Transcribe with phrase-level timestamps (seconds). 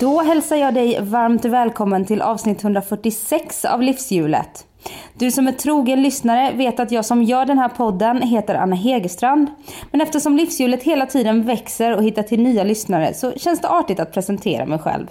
[0.00, 4.66] Då hälsar jag dig varmt välkommen till avsnitt 146 av Livshjulet.
[5.14, 8.76] Du som är trogen lyssnare vet att jag som gör den här podden heter Anna
[8.76, 9.50] Hegerstrand.
[9.90, 14.00] Men eftersom Livshjulet hela tiden växer och hittar till nya lyssnare så känns det artigt
[14.00, 15.06] att presentera mig själv.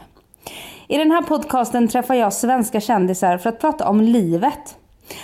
[0.87, 4.77] I den här podcasten träffar jag svenska kändisar för att prata om livet.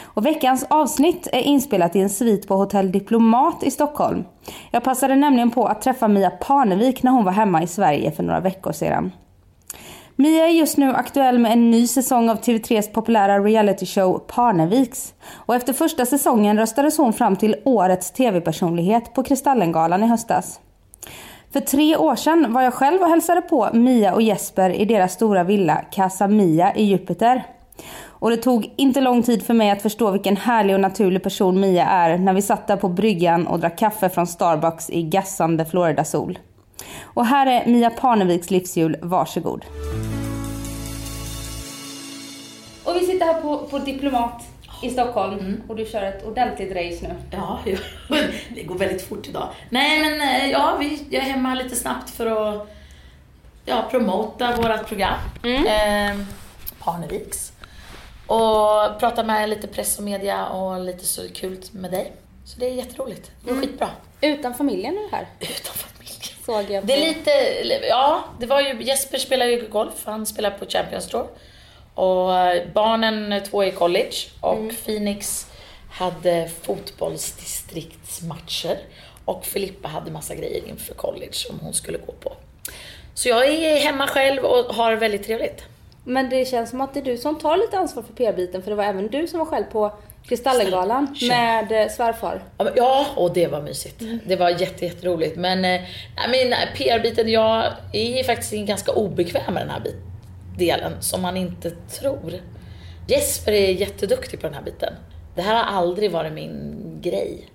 [0.04, 4.24] Och veckans avsnitt är inspelat i en svit på Hotell Diplomat i Stockholm.
[4.72, 8.24] Jag passade nämligen på att träffa Mia Parnevik när hon var hemma i Sverige för
[8.24, 9.12] några veckor sedan.
[10.22, 15.14] Mia är just nu aktuell med en ny säsong av TV3s populära realityshow Parneviks.
[15.34, 20.60] Och efter första säsongen röstades hon fram till årets TV-personlighet på Kristallengalan i höstas.
[21.54, 25.14] För tre år sedan var jag själv och hälsade på Mia och Jesper i deras
[25.14, 27.44] stora villa Casa Mia i Jupiter.
[28.06, 31.60] Och det tog inte lång tid för mig att förstå vilken härlig och naturlig person
[31.60, 35.66] Mia är när vi satt där på bryggan och drack kaffe från Starbucks i gassande
[35.66, 36.40] Floridasol.
[37.04, 39.66] Och här är Mia Parneviks livsjul, varsågod.
[39.96, 40.09] Mm.
[43.34, 44.44] Här på, på Diplomat
[44.84, 47.16] i Stockholm och du kör ett ordentligt race nu.
[47.32, 47.60] Ja,
[48.56, 49.50] det går väldigt fort idag.
[49.70, 52.68] Nej, men eh, ja, vi, jag är hemma lite snabbt för att
[53.66, 55.20] ja, promota vårt program.
[55.44, 56.20] Eh,
[56.80, 57.52] Parneviks.
[58.28, 62.14] Och prata med lite press och media och lite så kul med dig.
[62.46, 63.32] Så det är jätteroligt.
[63.44, 63.90] Det går skitbra.
[64.22, 66.22] Utan familjen är du här, Utan familjen.
[66.46, 66.82] såg jag.
[66.82, 66.88] På.
[66.88, 67.32] Det är lite,
[67.88, 71.28] ja, det var ju, Jesper spelar ju golf, han spelar på Champions Tour.
[72.00, 75.48] Och eh, barnen två i college och Phoenix
[75.92, 78.78] hade fotbollsdistriktsmatcher.
[79.26, 82.34] Och Filippa hade massa grejer inför college som hon skulle gå på.
[83.14, 85.64] Så jag är hemma själv och har väldigt trevligt.
[86.04, 88.70] Men det känns som att det är du som tar lite ansvar för PR-biten för
[88.70, 89.94] det var även du som var själv på
[90.28, 92.44] Kristallengalan med eh, svärfar.
[92.76, 94.04] Ja, och det var mysigt.
[94.26, 95.38] Det var jätte, jätteroligt.
[95.38, 95.82] Men, eh,
[96.30, 99.96] men nej, PR-biten, jag är faktiskt ganska obekväm med den här bit,
[100.60, 102.34] delen, som man inte tror.
[103.08, 104.94] Jesper är jätteduktig på den här biten.
[105.36, 107.50] Det här har aldrig varit min grej.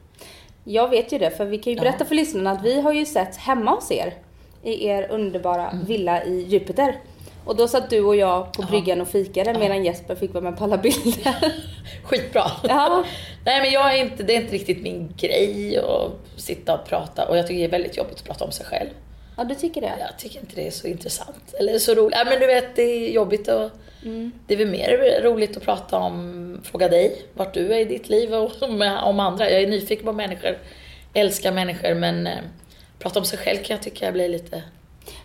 [0.65, 3.07] Jag vet ju det, för vi kan ju berätta för lyssnarna att vi har ju
[3.07, 4.15] sett hemma hos er
[4.63, 7.01] i er underbara villa i Jupiter.
[7.45, 10.59] Och då satt du och jag på bryggan och fikade medan Jesper fick vara med
[10.59, 11.37] på alla bilder.
[12.05, 12.51] Skitbra.
[12.63, 13.05] Ja.
[13.45, 17.29] Nej men jag är inte, det är inte riktigt min grej att sitta och prata
[17.29, 18.91] och jag tycker det är väldigt jobbigt att prata om sig själv.
[19.37, 19.93] Ja, du tycker det?
[20.01, 22.19] Jag tycker inte det är så intressant eller så roligt.
[22.19, 23.71] Ja, men du vet, det är jobbigt och
[24.47, 28.09] det är väl mer roligt att prata om, fråga dig vart du är i ditt
[28.09, 29.51] liv och om, andra.
[29.51, 30.59] Jag är nyfiken på människor,
[31.15, 32.33] älskar människor men eh,
[32.99, 34.63] prata om sig själv kan jag tycka blir lite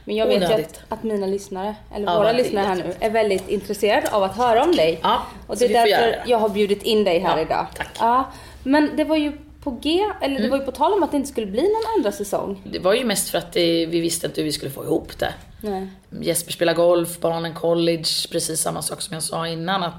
[0.03, 3.09] Men jag vet ju att, att mina lyssnare, eller Ja, våra lyssnare här nu, är
[3.09, 4.99] väldigt intresserade av att höra om dig.
[5.03, 7.67] Ja, och det är därför jag har bjudit in dig här Ja, idag.
[7.75, 7.91] tack.
[7.99, 8.31] Ja,
[8.63, 9.31] men det var ju
[9.63, 10.41] på G, eller Mm.
[10.41, 12.61] det var ju på tal om att det inte skulle bli någon andra säsong.
[12.71, 15.17] Det var ju mest för att det, vi visste inte hur vi skulle få ihop
[15.19, 15.33] det.
[15.61, 15.87] Nej.
[16.21, 19.83] Jesper spelar golf, barnen college, precis samma sak som jag sa innan.
[19.83, 19.93] Att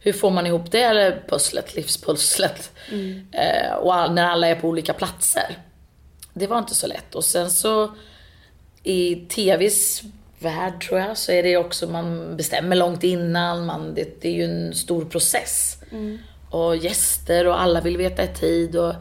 [0.00, 2.70] hur får man ihop det eller pusslet, livspusslet?
[3.32, 5.58] Eh, och när alla är på olika platser.
[6.34, 7.14] Det var inte så lätt.
[7.14, 7.90] Och sen så
[8.82, 10.02] i TVs
[10.38, 14.32] värld tror jag så är det också, man bestämmer långt innan, man, det, det är
[14.32, 15.78] ju en stor process.
[16.54, 18.94] Och gäster och alla vill veta i tid och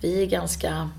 [0.00, 0.90] vi är ganska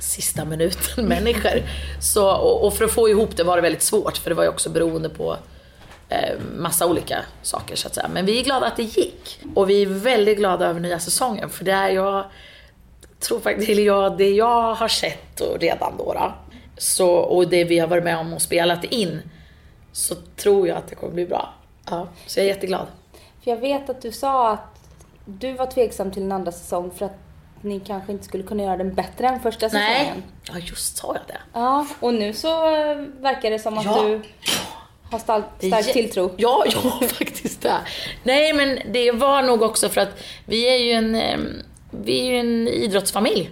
[0.00, 1.62] sista minuten människor.
[2.00, 4.42] Så, och, och för att få ihop det var det väldigt svårt för det var
[4.42, 5.36] ju också beroende på
[6.08, 8.08] eh, massa olika saker så att säga.
[8.08, 9.40] Men vi är glada att det gick.
[9.54, 12.24] Och vi är väldigt glada över nya säsongen för det är jag
[13.20, 16.34] tror faktiskt, eller jag, det jag har sett och redan då, då
[16.78, 19.22] så, och det vi har varit med om och spelat in
[19.92, 21.54] så tror jag att det kommer bli bra.
[21.90, 22.86] Ja, så jag är jätteglad.
[23.44, 24.77] För jag vet att du sa att
[25.28, 27.16] du var tveksam till en andra säsong för att
[27.60, 29.86] ni kanske inte skulle kunna göra den bättre än första säsongen.
[29.88, 30.22] Nej,
[30.52, 31.38] ja just sa jag det.
[31.52, 34.02] Ja, och nu så eh, verkar det som att Ja.
[34.02, 34.20] du
[35.10, 36.34] har stark, tilltro.
[36.36, 37.76] Ja, ja faktiskt det.
[38.22, 42.30] Nej, men det var nog också för att vi är ju en, em, vi är
[42.32, 43.50] ju en idrottsfamilj.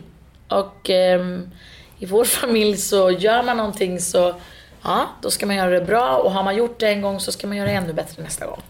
[0.49, 1.51] Och em,
[1.99, 4.35] i vår familj så gör man någonting så,
[4.83, 6.17] ja, då ska man göra det bra.
[6.17, 8.47] Och har man gjort det en gång så ska man göra det ännu bättre nästa
[8.47, 8.63] gång.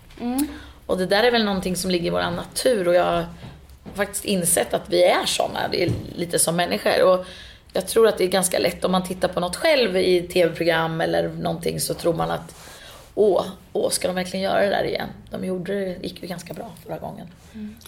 [0.86, 3.26] Och det där är väl någonting som ligger i vår natur och jag har
[3.94, 7.02] faktiskt insett att vi är såna, det är lite som människor.
[7.02, 7.26] Och
[7.72, 11.00] jag tror att det är ganska lätt om man tittar på något själv i tv-program
[11.00, 12.54] eller någonting så tror man att
[13.14, 15.08] åh, åh, ska de verkligen göra det där igen?
[15.30, 17.26] De gjorde det, gick ju ganska bra förra gången.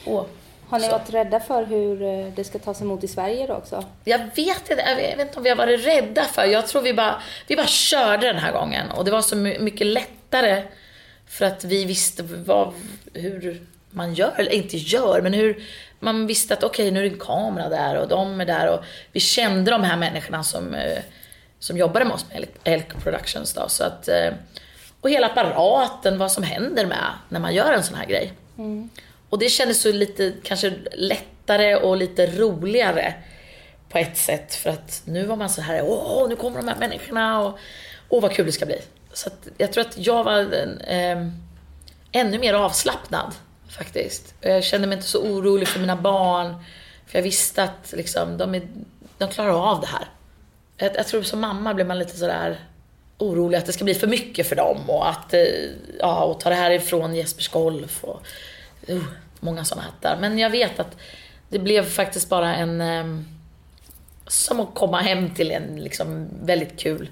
[0.05, 0.25] Åh.
[0.69, 0.91] Har ni Så.
[0.91, 3.85] varit rädda för hur eh, det ska tas emot i Sverige då också?
[4.05, 6.45] Jag vet inte, jag vet, inte om vi har varit rädda för.
[6.45, 8.91] Jag tror vi bara, vi bara körde den här gången.
[8.91, 10.63] Och det var så my- mycket lättare
[11.29, 12.73] för att vi visste vad,
[13.15, 15.63] hur man gör, eller inte gör, men hur
[16.01, 18.85] man visste att okej, nu är det en kamera där och de är där och
[19.13, 20.99] vi kände de här människorna som, eh,
[21.59, 23.69] som jobbade med oss med Elk- Productions då.
[23.69, 24.31] Så att, eh,
[25.01, 28.33] och hela apparaten, vad som händer med när man gör en sån här grej.
[29.31, 33.15] Och det kändes så lite kanske lättare och lite roligare
[33.89, 34.55] på ett sätt.
[34.55, 37.59] För att nu var man så här, åh, nu kommer de här människorna och
[38.09, 38.79] åh vad kul det ska bli.
[39.19, 40.41] Så att jag tror att jag var
[40.87, 41.27] eh,
[42.13, 43.35] ännu mer avslappnad
[43.69, 44.35] faktiskt.
[44.41, 46.55] Jag kände mig inte så orolig för mina barn.
[47.07, 48.63] För jag visste att liksom, de, är,
[49.19, 50.09] de klarar av det här.
[50.77, 52.59] Jag, jag tror som mamma blir man lite sådär
[53.19, 55.41] orolig att det ska bli för mycket för dem och att, eh,
[55.99, 58.23] ja, och ta det här ifrån Jespers golf och
[58.91, 59.05] uh,
[59.41, 60.19] många sådana hattar.
[60.21, 60.97] Men jag vet att
[61.49, 63.29] det blev faktiskt bara en, um,
[64.27, 67.09] som att komma hem till en liksom väldigt kul.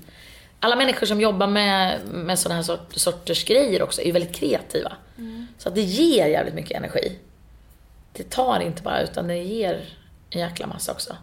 [0.61, 4.35] Alla människor som jobbar med, med sådana här sort, sorters grejer också är ju väldigt
[4.35, 4.93] kreativa.
[5.59, 7.19] Så att det ger jävligt mycket energi.
[8.13, 9.89] Det tar inte bara utan det ger
[10.31, 11.17] en jäkla massa också.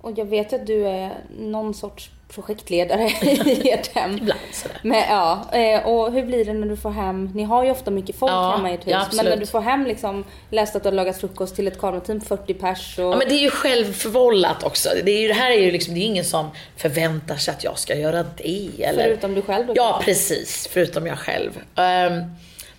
[0.00, 3.08] Och jag vet att du är någon sorts projektledare
[3.46, 4.16] i ert hem.
[4.16, 4.78] Ibland sådär.
[4.82, 7.90] Men, ja, eh, och hur blir det när du får hem, ni har ju ofta
[7.90, 10.76] mycket folk Ja, hemma i ett hus, ja, men när du får hem liksom, läst
[10.76, 13.04] att du har lagat frukost till ett kamerateam, 40 pers och...
[13.04, 14.88] Ja, men det är ju självförvållat också.
[15.04, 17.64] Det, är ju, det här är ju liksom, det är ingen som förväntar sig att
[17.64, 18.70] jag ska göra det.
[18.82, 19.04] Eller...
[19.04, 19.72] Förutom du själv då?
[19.76, 20.04] Ja, kanske?
[20.04, 20.68] precis.
[20.72, 21.50] Förutom jag själv.
[21.74, 22.22] Ehm,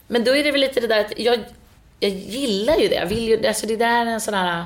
[0.08, 1.40] men då är det väl lite det där att jag,
[2.00, 2.96] jag gillar ju det.
[2.96, 4.66] Jag vill ju, alltså det där är en sån här...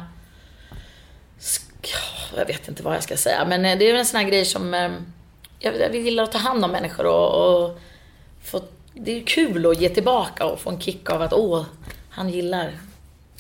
[2.38, 4.74] Jag vet inte vad jag ska säga, men det är en sån här grej som...
[4.74, 5.06] ehm,
[5.60, 7.80] Jag, gillar att ta hand om människor och, och
[8.44, 8.62] få,
[8.94, 11.66] det är kul att ge tillbaka och få en kick av att åh,
[12.10, 12.72] han gillar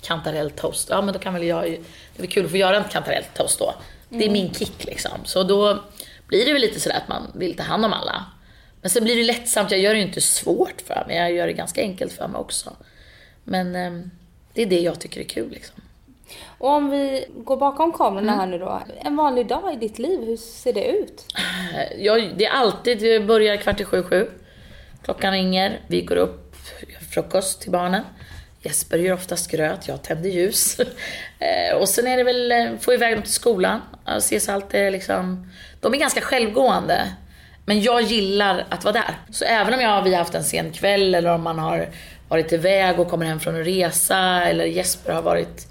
[0.01, 0.89] kantarelltoast.
[0.89, 1.79] Ja, men då kan väl jag.
[2.17, 3.73] Det är kul att få göra en kantarelltoast då.
[4.09, 5.11] Det är min kick liksom.
[5.23, 5.83] Så då
[6.27, 8.25] blir det väl lite sådär att man vill ta hand om alla.
[8.81, 9.71] Men sen blir det lättsamt.
[9.71, 11.17] Jag gör det ju inte svårt för mig.
[11.17, 12.73] Jag gör det ganska enkelt för mig också.
[13.43, 14.11] Men ehm,
[14.53, 15.75] det är det jag tycker är kul liksom.
[16.61, 18.39] Och om vi går bakom kamerorna Mm.
[18.39, 18.81] här nu då.
[19.01, 21.25] En vanlig dag i ditt liv, hur ser det ut?
[21.97, 24.29] Jag, det är alltid, det börjar kvart i sju, sju.
[25.03, 26.55] Klockan ringer, vi går upp,
[26.87, 28.03] gör frukost till barnen.
[28.61, 30.77] Jesper gör oftast gröt, jag tänder ljus.
[31.39, 33.81] Eh, och sen är det väl, eh, få iväg dem till skolan.
[34.17, 37.07] Ses alltid liksom, de är ganska självgående.
[37.65, 39.15] Men jag gillar att vara där.
[39.31, 41.89] Så även om jag, vi har haft en sen kväll eller om man har
[42.29, 45.67] varit iväg och kommer hem från en resa eller Jesper har varit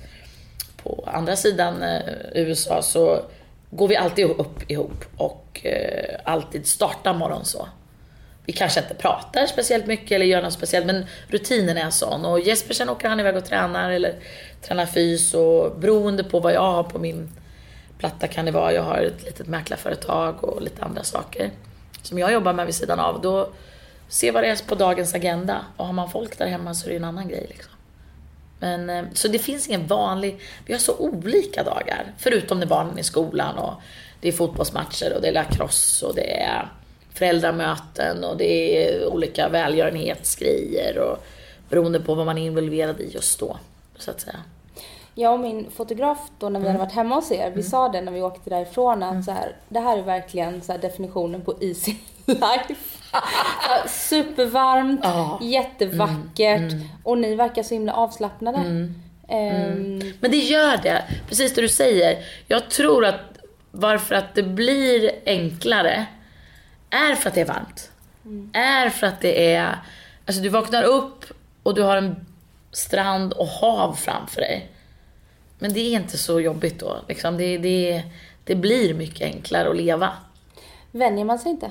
[0.82, 2.00] på andra sidan eh,
[2.34, 3.22] USA så
[3.70, 7.68] går vi alltid upp ihop och eh, alltid startar morgon så.
[8.44, 12.24] Vi kanske inte pratar speciellt mycket eller gör något speciellt men rutinen är sån.
[12.24, 14.14] Och Jesper sen åker han iväg och tränar eller
[14.62, 17.30] tränar fys och beroende på vad jag har på min
[17.98, 18.72] platta kan det vara.
[18.72, 21.50] Jag har ett litet mäklarföretag och lite andra saker
[22.02, 23.20] som jag jobbar med vid sidan av.
[23.20, 23.50] Då
[24.08, 25.64] se vad det är på dagens agenda.
[25.76, 27.69] Och har man folk där hemma så är det en annan grej liksom.
[28.60, 32.12] Men, eh, så det finns ingen vanlig, vi har så olika dagar.
[32.18, 33.72] Förutom när barnen är i skolan och
[34.20, 36.68] det är fotbollsmatcher och det är lacrosse och det är
[37.14, 41.24] föräldramöten och det är olika välgörenhetsgrejer och
[41.68, 43.56] beroende på vad man är involverad i just då.
[43.98, 44.36] Så att säga.
[45.14, 46.76] Jag och min fotograf då när vi Mm.
[46.76, 49.56] hade varit hemma hos er, vi sa det när vi åkte därifrån att så här,
[49.68, 51.94] det här är verkligen så definitionen på easy
[52.26, 52.98] life.
[53.88, 55.36] Supervarmt, Ja.
[55.40, 55.52] Mm.
[55.52, 56.72] jättevackert
[57.04, 58.58] och ni verkar så himla avslappnade.
[59.28, 62.18] Ehm, Men det gör det, precis det du säger.
[62.46, 63.20] Jag tror att
[63.70, 66.06] varför att det blir enklare
[66.90, 67.90] är för att det är varmt.
[68.52, 69.78] Är för att det är,
[70.26, 71.24] alltså du vaknar upp
[71.62, 72.26] och du har en
[72.72, 74.68] strand och hav framför dig.
[75.58, 76.96] Men det är inte så jobbigt då.
[77.08, 78.02] Liksom det, det,
[78.44, 80.12] det blir mycket enklare att leva.
[80.90, 81.70] Vänjer man sig inte?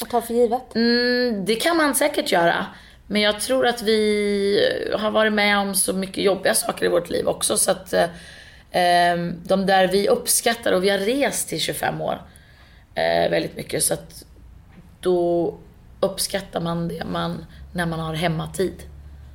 [0.00, 0.74] Och tar för givet?
[0.74, 2.66] Mm, det kan man säkert göra.
[3.06, 7.10] Men jag tror att vi har varit med om så mycket jobbiga saker i vårt
[7.10, 7.56] liv också.
[7.56, 8.02] Så att eh,
[8.82, 12.22] eh, de där vi uppskattar, och vi har rest i 25 år
[12.94, 13.82] eh, väldigt mycket.
[13.82, 14.24] Så att
[15.00, 15.54] då
[16.00, 18.82] uppskattar man det man, när man har hemmatid.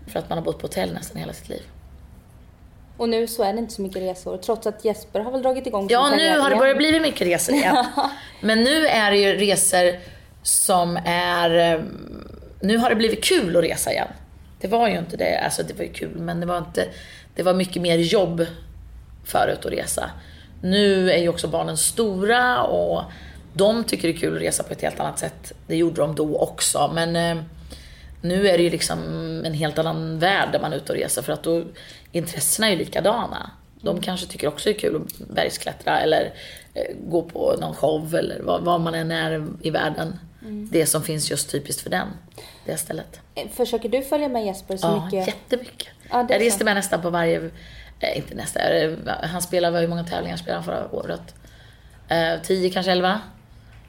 [0.07, 1.61] För att man har bott på hotell nästan hela sitt liv.
[2.97, 5.67] Och nu så är det inte så mycket resor trots att Jesper har väl dragit
[5.67, 7.85] igång Ja, nu har det börjat bli mycket resor igen.
[8.41, 9.99] Men nu är det ju resor
[10.43, 11.73] som är...
[11.73, 11.81] Eh,
[12.59, 14.07] nu har det blivit kul att resa igen.
[14.61, 15.39] Det var ju inte det.
[15.39, 16.85] Alltså det var ju kul, men det var inte...
[17.35, 18.45] Det var mycket mer jobb
[19.25, 20.11] förut att resa.
[20.61, 23.03] Nu är ju också barnen stora och
[23.53, 25.53] de tycker det är kul att resa på ett helt annat sätt.
[25.67, 26.91] Det gjorde de då också.
[26.93, 27.43] Men eh,
[28.21, 28.99] nu är det ju liksom
[29.45, 31.63] en helt annan värld där man är ute och reser för att då
[32.11, 33.51] intressena är ju likadana.
[33.81, 36.33] De kanske tycker också det är kul att bergsklättra eller
[36.73, 40.19] eh, gå på någon show eller vad, vad man än är i världen.
[40.49, 42.07] Det som finns just typiskt för den,
[42.65, 43.19] det stället.
[43.53, 45.27] Försöker du följa med Jesper så Ja, mycket?
[45.27, 45.87] jättemycket.
[46.09, 47.49] Ja, är jag reste med nästan på varje,
[47.99, 48.91] eh, inte nästan, eh,
[49.23, 51.35] han spelade, hur många tävlingar spelade han förra året?
[52.07, 53.21] Eh, 10 kanske 11.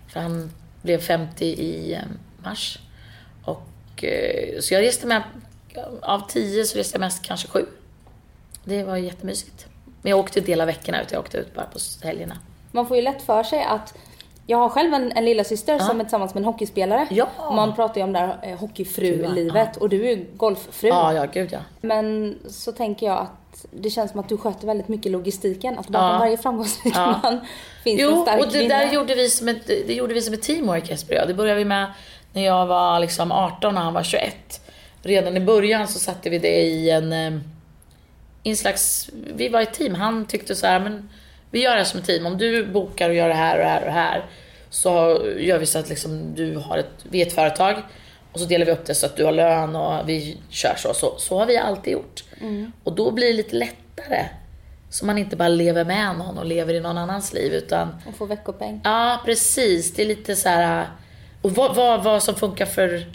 [0.08, 0.50] För han
[0.82, 2.00] blev 50 i eh,
[2.44, 2.78] mars.
[3.44, 5.22] Och, eh, så jag reste med,
[6.02, 7.66] av 10 så reste jag mest kanske 7.
[8.64, 9.66] Det var jättemysigt.
[10.02, 12.38] Men jag åkte inte hela veckorna jag åkte ut bara på helgerna.
[12.72, 13.94] Man får ju lätt för sig att
[14.46, 17.06] jag har själv en, en lilla syster som är tillsammans med en hockeyspelare.
[17.10, 17.28] Ja.
[17.38, 20.88] Man pratar ju om det här eh, hockeyfru-livet och du är ju golffru.
[20.88, 21.58] Ja, ja, gud ja.
[21.80, 25.78] Men så tänker jag att det känns som att du sköter väldigt mycket logistiken.
[25.78, 26.18] Att bakom Ja.
[26.18, 27.20] varje framgångsrik Ja.
[27.22, 27.40] man
[27.84, 28.74] finns en Jo, stark och det kvinna.
[28.78, 31.28] där gjorde vi som ett, det gjorde vi som ett teamwork Jesper och jag.
[31.28, 31.92] Det började vi med
[32.32, 34.60] när jag var liksom 18 och han var 21.
[35.02, 37.32] Redan i början så satte vi det i en, eh,
[38.42, 39.94] i en slags, vi var ett team.
[39.94, 41.08] Han tyckte så här, men
[41.52, 42.26] vi gör det som ett team.
[42.26, 44.24] Om du bokar och gör det här och det här och det här
[44.70, 47.74] så gör vi så att liksom du har ett, vi är ett företag
[48.32, 50.94] och så delar vi upp det så att du har lön och vi kör så.
[50.94, 52.24] Så, så har vi alltid gjort.
[52.84, 54.28] Och då blir det lite lättare.
[54.90, 58.14] Så man inte bara lever med någon och lever i någon annans liv utan Och
[58.14, 58.80] får veckopeng.
[58.84, 59.94] Ja, precis.
[59.94, 60.86] Det är lite så här.
[61.42, 63.06] Och vad, vad, vad som funkar för,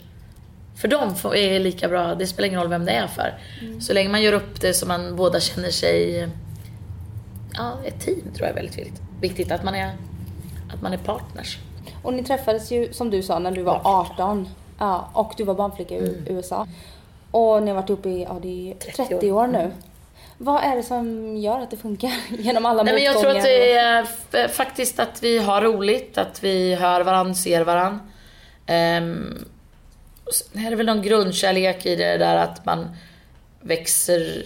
[0.82, 2.16] för dem är lika bra.
[2.16, 3.34] Det spelar ingen roll vem det är för.
[3.82, 6.28] Så länge man gör upp det så man båda känner sig...
[7.58, 9.02] Ja, ett team tror jag är väldigt viktigt.
[9.22, 9.96] Viktigt att man är,
[10.74, 11.58] att man är partners.
[12.04, 14.50] Och ni träffades ju som du sa när du var 18.
[14.80, 16.24] Ja, och du var barnflicka i Mm.
[16.38, 16.68] USA.
[17.32, 19.08] Och ni har varit uppe i ja, det är 30 år.
[19.08, 19.72] 30 år nu.
[20.38, 23.38] Vad är det som gör att det funkar genom alla Nej, men jag tror motgångar?
[23.40, 24.08] att det är
[24.46, 28.00] f- faktiskt att vi har roligt, att vi hör varandra, ser varandra.
[28.68, 29.46] Um,
[30.54, 32.88] är det väl någon grundkärlek i det där att man
[33.62, 34.44] växer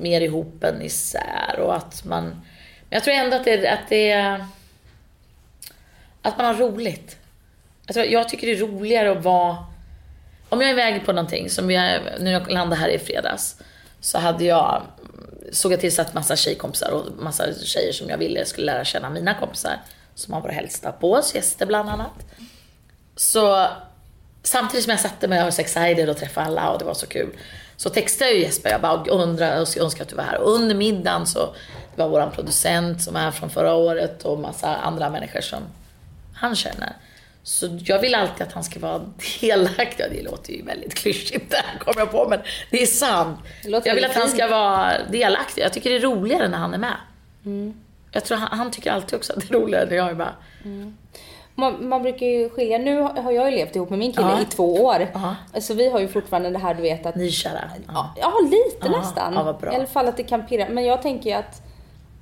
[0.00, 2.24] mer ihop än isär och att man...
[2.24, 2.42] Men
[2.90, 4.46] jag tror ändå att det, att det är...
[6.22, 7.16] Att man har roligt.
[7.86, 9.56] Jag, tror, jag tycker det är roligare att vara...
[10.48, 13.56] Om jag är iväg på någonting, som jag, nu när jag landade här i fredags,
[14.00, 14.82] så hade jag,
[15.52, 19.34] såg jag tillsatt massa tjejkompisar och massa tjejer som jag ville skulle lära känna mina
[19.34, 19.80] kompisar,
[20.14, 22.26] som har varit hälsta på oss, gäster bland annat.
[23.16, 23.66] Så
[24.42, 26.94] samtidigt som jag satte mig och var så excited och träffade alla och det var
[26.94, 27.30] så kul.
[27.84, 30.38] Så textade jag Jesper, jag bara undrade och önskade att du var här.
[30.38, 31.54] Och under middagen så,
[31.94, 35.62] det var våran producent som är från förra året och massa andra människor som
[36.34, 36.92] han känner.
[37.42, 39.02] Så jag vill alltid att han ska vara
[39.40, 40.06] delaktig.
[40.10, 43.38] Det låter ju väldigt klyschigt det här kommer jag på, men det är sant.
[43.62, 45.62] Det Jag vill att han ska vara delaktig.
[45.62, 46.96] Jag tycker det är roligare när han är med.
[48.12, 50.32] Jag tror han, han tycker alltid också att det är roligare när jag är med.
[51.56, 54.40] Man, man brukar ju skilja, nu har jag ju levt ihop med min kille Ja.
[54.40, 55.08] i två år.
[55.14, 55.60] Ja.
[55.60, 57.60] Så vi har ju fortfarande det här du vet att Nykära.
[57.88, 58.14] Ja.
[58.20, 59.32] Ja, lite nästan.
[59.34, 59.72] ja.
[59.72, 60.66] I alla fall att det kan pirra.
[60.68, 61.62] Men jag tänker ju att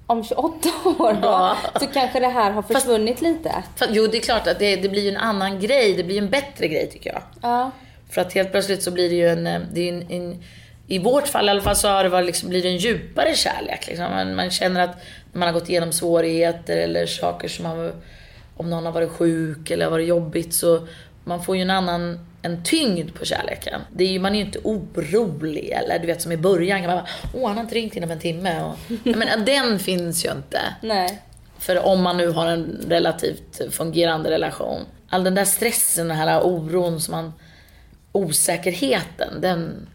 [0.06, 3.62] om 28 år då, så kanske det här har försvunnit lite.
[3.76, 5.94] Fast, jo, det är klart att det, det blir ju en annan grej.
[5.96, 7.22] Det blir ju en bättre grej tycker jag.
[7.42, 7.70] Ja.
[8.10, 10.42] För att helt plötsligt så blir det ju en, eh, det är en, en
[10.86, 13.34] i vårt fall i alla fall så har det varit liksom, blir det en djupare
[13.34, 13.86] kärlek.
[13.86, 14.04] Liksom.
[14.10, 14.96] Man, man känner att
[15.32, 17.92] man har gått igenom svårigheter eller saker som har,
[18.56, 20.86] om någon har varit sjuk eller varit jobbigt så
[21.24, 23.80] man får ju en annan en tyngd på kärleken.
[23.92, 26.86] Det är ju, man är ju inte orolig eller du vet som i början kan
[26.86, 28.62] man bara, åh han har inte ringt inom en timme.
[28.62, 30.60] Och, men den finns ju inte.
[30.80, 31.22] Nej.
[31.58, 34.80] För om man nu har en relativt fungerande relation.
[35.08, 37.32] All den där stressen, den här oron som man...
[38.12, 39.88] Osäkerheten, den...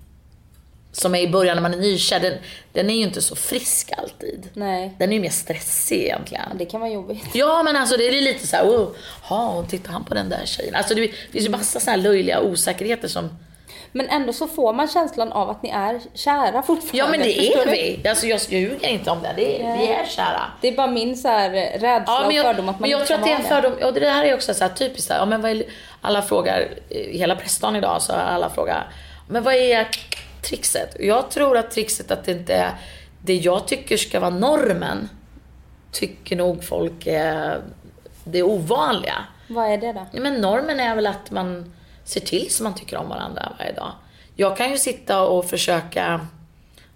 [0.91, 2.34] Som är i början när man är nykär, den,
[2.74, 4.50] den är ju inte så frisk alltid.
[4.53, 4.96] Nej.
[5.00, 6.58] Den är ju mer stressig egentligen.
[6.58, 7.25] Det kan vara jobbigt.
[7.34, 8.89] Ja men alltså det är lite så här, oh,
[9.22, 10.75] ha, tittar han på den där tjejen?
[10.75, 13.29] Alltså det finns ju massa så här löjliga osäkerheter som...
[13.91, 16.98] Men ändå så får man känslan av att ni är kära fortfarande.
[16.98, 17.72] Ja men det är du?
[17.72, 18.10] vi.
[18.10, 19.34] Alltså jag ljuger inte om det.
[19.36, 20.41] det är, vi är kära.
[20.62, 22.89] Det är bara min så här rädsla Ja, men och jag, fördom att man men
[22.89, 23.74] jag tror att det är en fördom.
[23.84, 25.08] Och det här är också så här typiskt.
[25.08, 25.63] Så här, ja, men vad är,
[26.01, 28.84] alla frågar, i hela pressdagen idag så alla frågat,
[29.27, 29.88] men vad är
[30.49, 30.95] trixet?
[30.95, 32.71] Och Jag tror att trixet att det inte är
[33.21, 35.09] det jag tycker ska vara normen.
[35.91, 37.61] Tycker nog folk är
[38.23, 39.25] det ovanliga.
[39.47, 40.07] Vad är det då?
[40.11, 41.73] Ja, men normen är väl att man
[42.03, 43.91] ser till så man tycker om varandra varje dag.
[44.35, 46.27] Jag kan ju sitta och försöka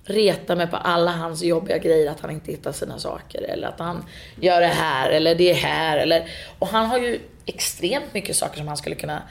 [0.04, 3.80] reta mig på alla hans jobbiga grejer, att han inte hittar sina saker eller att
[3.80, 4.06] han
[4.40, 6.30] gör det här eller det här eller...
[6.60, 9.22] Och han har ju extremt mycket saker som han skulle kunna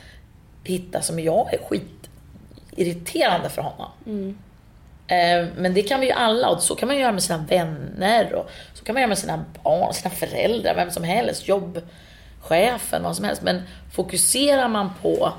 [0.65, 1.59] hitta som jag är
[2.77, 3.91] skitirriterande för honom.
[5.07, 8.33] Eh, Men det kan vi ju alla och så kan man göra med sina vänner
[8.35, 13.17] och så kan man göra med sina barn, sina föräldrar, vem som helst, jobbchefen, vad
[13.17, 13.43] som helst.
[13.43, 13.63] Men
[13.93, 15.33] fokuserar man på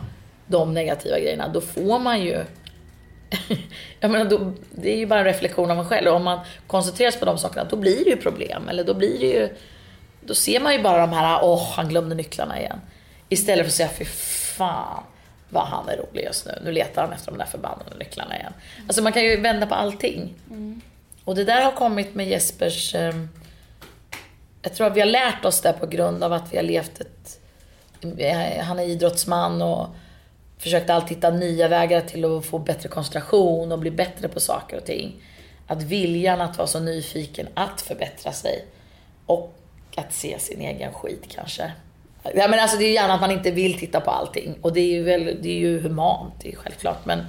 [0.48, 2.44] de negativa grejerna då får man ju
[4.00, 6.08] jag menar, då, det är ju bara en reflektion av en själv.
[6.08, 8.70] Och om man koncentrerar sig på de sakerna, då blir det ju problem.
[8.70, 9.50] Eller då blir det ju...
[10.26, 12.82] Då ser man ju bara de här, åh, han glömde nycklarna igen.
[13.30, 15.04] Istället för att säga, fy fan
[15.52, 16.52] vad han är rolig just nu.
[16.64, 18.54] Nu letar han efter de där förbannade nycklarna igen.
[18.88, 20.34] Alltså man kan ju vända på allting.
[21.26, 22.96] Och det där har kommit med Jespers...
[22.96, 23.16] Eh,
[24.62, 27.02] jag tror att vi har lärt oss det på grund av att vi har levt
[27.02, 27.40] ett...
[28.18, 29.88] eh, Han är idrottsman och
[30.58, 34.78] försökt alltid hitta nya vägar till att få bättre koncentration och bli bättre på saker
[34.78, 35.24] och ting.
[35.68, 38.66] Att viljan att vara så nyfiken att förbättra sig
[39.26, 39.54] och
[39.96, 41.72] att se sin egen skit kanske.
[42.24, 44.80] Ja, men alltså det är gärna att man inte vill titta på allting och det
[44.80, 47.06] är ju, väl, det är ju humant, det är självklart.
[47.06, 47.26] Men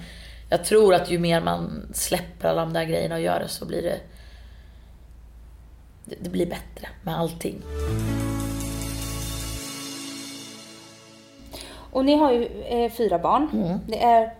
[0.51, 3.67] jag tror att ju mer man släpper alla de där grejerna och gör det så
[3.67, 4.01] blir det
[6.05, 7.63] det, blir bättre med allting.
[11.93, 13.49] Och ni har ju eh, fyra barn.
[13.53, 13.79] Mm.
[13.87, 14.33] Det är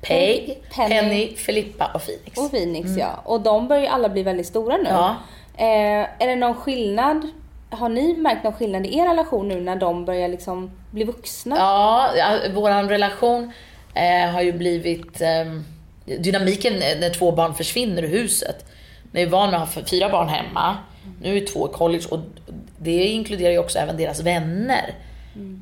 [0.00, 0.94] Peg, Penny.
[0.94, 2.38] Penny, Filippa och Phoenix.
[2.38, 3.20] och Phoenix ja.
[3.24, 4.88] Och de börjar ju alla bli väldigt stora nu.
[4.88, 5.16] Ja.
[5.56, 7.28] Eh, är det någon skillnad?
[7.74, 11.56] Har ni märkt någon skillnad i er relation nu när de börjar liksom bli vuxna?
[11.56, 12.10] Ja,
[12.54, 13.52] vår relation
[13.94, 15.20] eh, har ju blivit...
[15.20, 15.60] Eh,
[16.06, 18.64] dynamiken när två barn försvinner ur huset.
[19.12, 20.76] Vi är van med att ha fyra barn hemma,
[21.22, 22.18] nu är två i college och
[22.78, 24.94] det inkluderar ju också även deras vänner.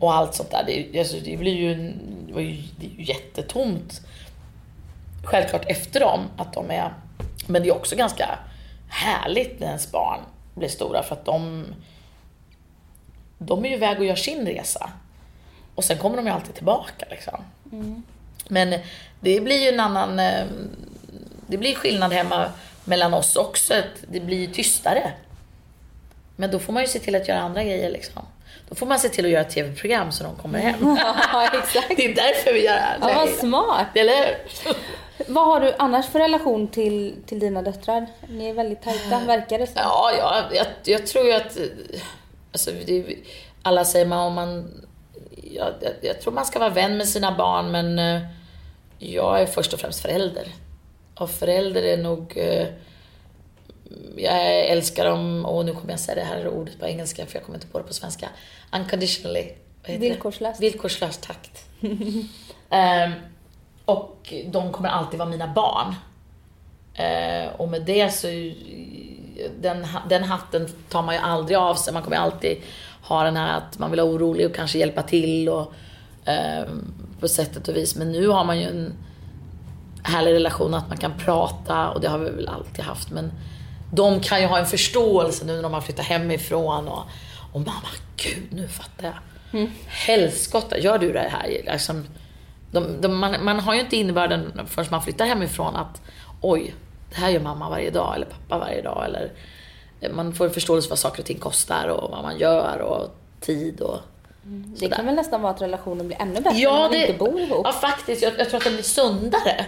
[0.00, 0.64] Och allt sånt där.
[0.66, 1.74] Det, alltså, det blir ju,
[2.26, 4.00] det var ju, det är ju jättetomt.
[5.24, 6.94] Självklart efter dem, att de är...
[7.46, 8.38] Men det är också ganska
[8.88, 10.20] härligt när ens barn
[10.54, 11.64] blir stora för att de
[13.46, 14.90] de är ju iväg och gör sin resa.
[15.74, 17.44] Och sen kommer de ju alltid tillbaka liksom.
[18.48, 18.70] Men
[19.20, 20.18] det blir ju en annan...
[20.18, 20.44] eh,
[21.46, 22.48] Det blir skillnad hemma
[22.84, 23.74] mellan oss också.
[24.08, 25.12] Det blir ju tystare.
[26.36, 28.22] Men då får man ju se till att göra andra grejer liksom.
[28.68, 30.96] Då får man se till att göra tv-program så de kommer hem.
[31.32, 31.88] Ja, exakt.
[31.96, 33.86] Det är därför vi gör det Ja, vad smart.
[33.94, 34.36] Eller?
[35.28, 38.06] Vad har du annars för relation till, till dina döttrar?
[38.28, 39.72] Ni är väldigt tajta, verkar det så?
[39.76, 41.56] Ja, ja jag, jag tror ju att...
[42.52, 43.16] Alltså, det,
[43.62, 44.80] alla säger man om man...
[45.42, 48.22] Jag, jag, jag tror man ska vara vän med sina barn, men eh,
[48.98, 50.46] jag är först och främst förälder.
[51.14, 52.32] Och förälder är nog...
[52.36, 52.66] eh,
[54.16, 57.44] Jag älskar dem, och nu kommer jag säga det här ordet på engelska för jag
[57.44, 58.28] kommer inte på det på svenska.
[58.72, 59.40] Unconditionally.
[59.40, 59.58] Heter
[59.92, 59.98] det?
[59.98, 60.60] Villkorslöst.
[60.60, 61.50] Villkorslöst, tack.
[62.70, 63.12] Ehm,
[63.84, 65.94] och de kommer alltid vara mina barn.
[66.94, 68.26] Eh, och med det så,
[69.60, 71.92] den, den hatten tar man ju aldrig av sig.
[71.92, 72.62] Man kommer alltid
[73.02, 75.72] ha den här att man vill vara orolig och kanske hjälpa till och,
[76.24, 76.64] eh,
[77.20, 77.96] på sättet och vis.
[77.96, 78.92] Men nu har man ju en
[80.02, 83.10] härlig relation att man kan prata och det har vi väl alltid haft.
[83.10, 83.32] Men
[83.92, 87.02] de kan ju ha en förståelse nu när de har flyttat hemifrån och,
[87.52, 89.14] och mamma, gud nu fattar jag.
[89.86, 91.72] Helskotta, gör du det här?
[91.72, 92.06] Liksom,
[92.70, 96.02] de, de, man, man har ju inte innebörden förrän man flyttar hemifrån att
[96.40, 96.74] oj,
[97.14, 99.04] det här gör mamma varje dag eller pappa varje dag.
[99.04, 99.32] Eller,
[100.12, 103.08] man får en förståelse för vad saker och ting kostar och vad man gör och
[103.40, 103.98] tid och
[104.44, 104.96] Det sådär.
[104.96, 107.40] kan väl nästan vara att relationen blir ännu bättre Ja, när man det, inte bor
[107.40, 107.60] ihop?
[107.64, 108.22] ja faktiskt.
[108.22, 109.66] Jag, jag tror att den blir sundare.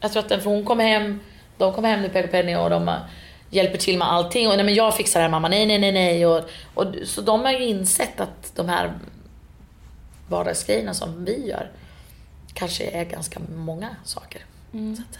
[0.00, 1.20] Jag tror att den, för hon kommer hem,
[1.58, 2.94] de kommer hem nu Peg och Penny och de eh,
[3.50, 4.48] hjälper till med allting.
[4.48, 6.26] Och nej men jag fixar det här mamma, nej nej nej nej.
[6.26, 8.92] Och, och, så de har ju insett att de här
[10.28, 11.70] vardagsgrejerna som vi gör
[12.54, 14.44] kanske är ganska många saker.
[14.72, 15.18] Så att,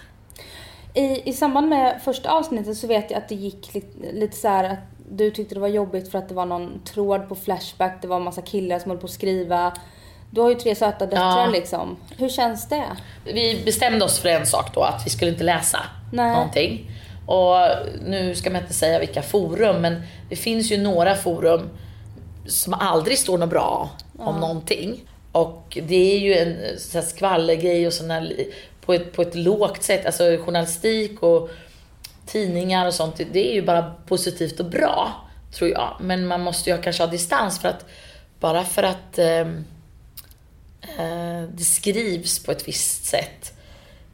[0.96, 4.48] I, I samband med första avsnittet så vet jag att det gick lite, lite så
[4.48, 4.78] här att
[5.10, 8.16] du tyckte det var jobbigt för att det var någon tråd på Flashback, det var
[8.16, 9.72] en massa killar som höll på att skriva.
[10.30, 11.50] Du har ju tre söta döttrar Ja.
[11.52, 11.96] liksom.
[12.18, 12.84] Hur känns det?
[13.24, 15.78] vi bestämde oss för en sak då, att vi skulle inte läsa
[16.12, 16.32] Nej.
[16.32, 16.90] någonting.
[17.26, 17.56] Och
[18.06, 21.68] nu ska man inte säga vilka forum, men det finns ju några forum
[22.46, 25.00] som aldrig står något bra om någonting.
[25.32, 26.56] Och det är ju en
[27.02, 28.28] skvallergrej och sådana
[28.86, 30.06] på ett, på ett lågt sätt.
[30.06, 31.50] Alltså journalistik och
[32.26, 35.12] tidningar och sånt, det är ju bara positivt och bra,
[35.52, 35.96] tror jag.
[36.00, 37.86] Men man måste ju kanske ha distans för att
[38.40, 39.40] bara för att eh,
[40.98, 43.52] eh, det skrivs på ett visst sätt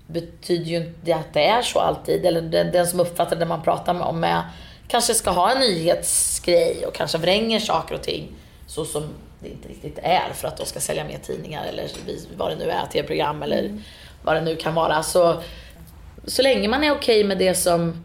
[0.06, 2.24] betyder ju inte att det är så alltid.
[2.24, 4.42] Eller den, den som uppfattar det man pratar med, om med
[4.88, 8.28] kanske ska ha en nyhetsgrej och kanske vränger saker och ting
[8.66, 9.08] så som
[9.40, 11.88] det inte riktigt är för att de ska sälja mer tidningar eller
[12.36, 13.82] vad det nu är, tv-program eller mm
[14.22, 15.02] vad det nu kan vara.
[15.02, 15.42] Så,
[16.24, 18.04] så länge man är okej med det som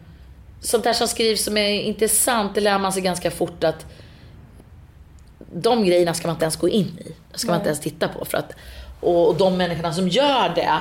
[0.60, 3.86] sånt där som skrivs som är intressant, det lär man sig ganska fort att
[5.52, 7.12] de grejerna ska man inte ens gå in i.
[7.32, 8.24] Det ska man inte ens titta på.
[8.24, 8.52] För att,
[9.00, 10.78] och, och de människorna som gör det,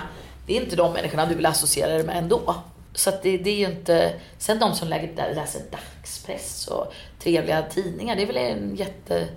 [0.48, 2.56] det är inte de människorna du vill associera dig med ändå.
[2.94, 4.14] Så det, det är ju inte...
[4.38, 9.28] Sen de som lägger, läser dagspress och trevliga tidningar, det är väl en jätte...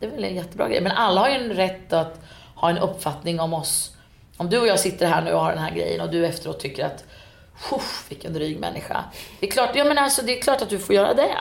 [0.00, 0.80] Det är väl en jättebra grej.
[0.80, 2.20] Men alla har ju en rätt att
[2.54, 3.96] ha en uppfattning om oss.
[4.40, 6.60] Om du och jag sitter här nu och har den här grejen och du efteråt
[6.60, 7.04] tycker att
[7.72, 9.04] Uff, vilken dryg människa.
[9.40, 11.38] Det är klart, ja, men alltså, det är klart att du får göra det.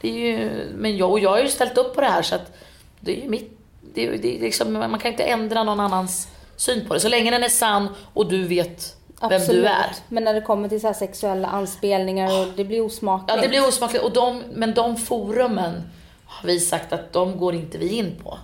[0.00, 2.34] det är ju, men jag, och jag har ju ställt upp på det här så
[2.34, 2.52] att
[3.00, 3.58] det är ju mitt...
[3.94, 7.00] Det, är- det är liksom, man kan inte ändra någon annans syn på det.
[7.00, 8.96] Så länge den är sann och du vet
[9.28, 9.90] vem du är.
[10.08, 13.30] Men när det kommer till så här sexuella anspelningar och det blir osmakligt.
[13.36, 14.04] Ja, det blir osmakligt.
[14.04, 15.82] Och de, men de forumen
[16.26, 18.38] har vi sagt att de går inte vi in på.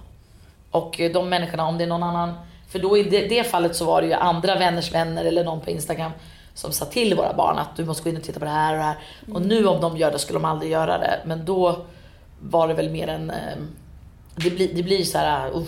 [0.71, 2.35] Och de människorna, om det är någon annan...
[2.69, 5.61] För då i det, det fallet så var det ju andra vänners vänner eller någon
[5.61, 6.13] på Instagram
[6.55, 8.73] som sa till våra barn att du måste gå in och titta på det här
[8.73, 8.97] och det här.
[9.35, 11.21] Och nu om de gör det skulle de aldrig göra det.
[11.27, 11.87] Men då
[12.41, 13.31] var det väl mer en...
[13.31, 13.37] eh,
[14.37, 15.49] Det blir, det blir så här...
[15.57, 15.63] Uh,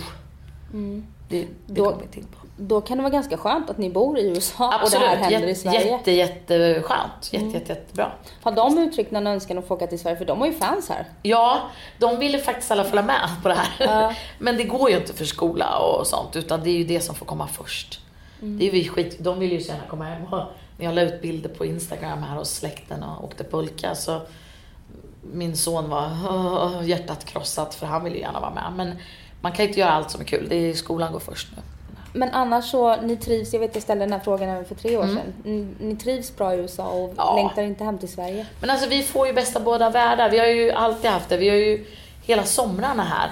[1.29, 2.48] det, det Då- kommer vi inte in på.
[2.61, 4.95] Då kan det vara ganska skönt att ni bor i USA Absolut.
[4.95, 5.87] och det här händer i Sverige.
[5.87, 7.33] jätte, jätteskönt.
[7.33, 8.13] Jätte, jätte, jättebra.
[8.43, 10.17] Har de uttryckt någon önskan att få åka till Sverige?
[10.17, 11.05] För de har ju fans här.
[11.23, 11.61] Ja,
[11.99, 13.69] de ville faktiskt alla följa med på det här.
[13.79, 14.15] Ja.
[14.39, 17.15] Men det går ju inte för skola och sånt, utan det är ju det som
[17.15, 18.01] får komma först.
[18.41, 20.43] Det är ju skit, de vill ju så gärna komma hem och
[20.79, 24.21] när jag la ut bilder på Instagram här hos släkten och åkte pulka så
[25.33, 28.73] min son var hjärtat krossat för han ville ju gärna vara med.
[28.77, 28.97] Men
[29.41, 31.63] man kan ju inte göra allt som är kul, det är skolan går först nu.
[32.19, 34.97] Men annars så, ni trivs, jag vet jag ställde den här frågan även för tre
[34.97, 35.33] år sedan.
[35.45, 37.15] Ni, ni trivs bra i USA och Mm.
[37.17, 37.35] Ja.
[37.37, 38.47] längtar inte hem till Sverige?
[38.61, 40.31] Men alltså vi får ju bästa båda världar.
[40.31, 41.37] Vi har ju alltid haft det.
[41.37, 41.85] Vi har ju
[42.23, 43.31] hela somrarna här.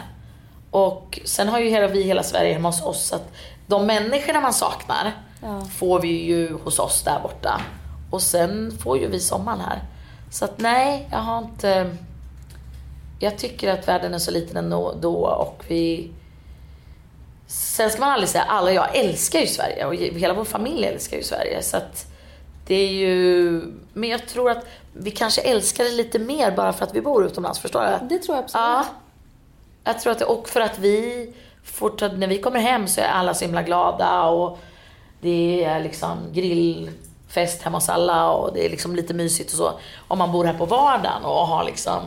[0.70, 3.06] Och sen har ju hela, vi hela Sverige hemma hos oss.
[3.06, 3.32] Så att
[3.66, 5.60] de människorna man saknar Ja.
[5.78, 7.60] får vi ju hos oss där borta.
[8.10, 9.78] Och sen får ju vi sommaren här.
[10.30, 11.96] Så att nej, jag har inte...
[13.18, 16.10] Jag tycker att världen är så liten ändå då och vi...
[17.46, 21.16] Sen ska man aldrig säga alla, jag älskar ju Sverige och hela vår familj älskar
[21.16, 21.62] ju Sverige.
[21.62, 22.06] Så att
[22.66, 23.62] det är ju...
[23.92, 27.26] Men jag tror att vi kanske älskar det lite mer bara för att vi bor
[27.26, 28.16] utomlands, förstår du?
[28.16, 28.64] Det tror jag absolut.
[28.66, 28.86] Ja.
[29.84, 31.32] Jag tror att det, och för att vi
[31.64, 34.58] får ta, när vi kommer hem så är alla så himla glada och
[35.20, 39.72] det är liksom grillfest hemma hos alla och det är liksom lite mysigt och så.
[40.08, 42.00] Om man bor här på vardagen och har liksom,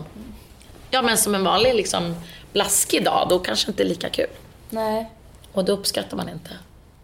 [0.90, 2.16] ja men som en vanlig liksom
[2.54, 4.30] blaskig dag, då kanske inte är lika kul.
[4.70, 5.10] Nej.
[5.54, 6.50] Och då uppskattar man inte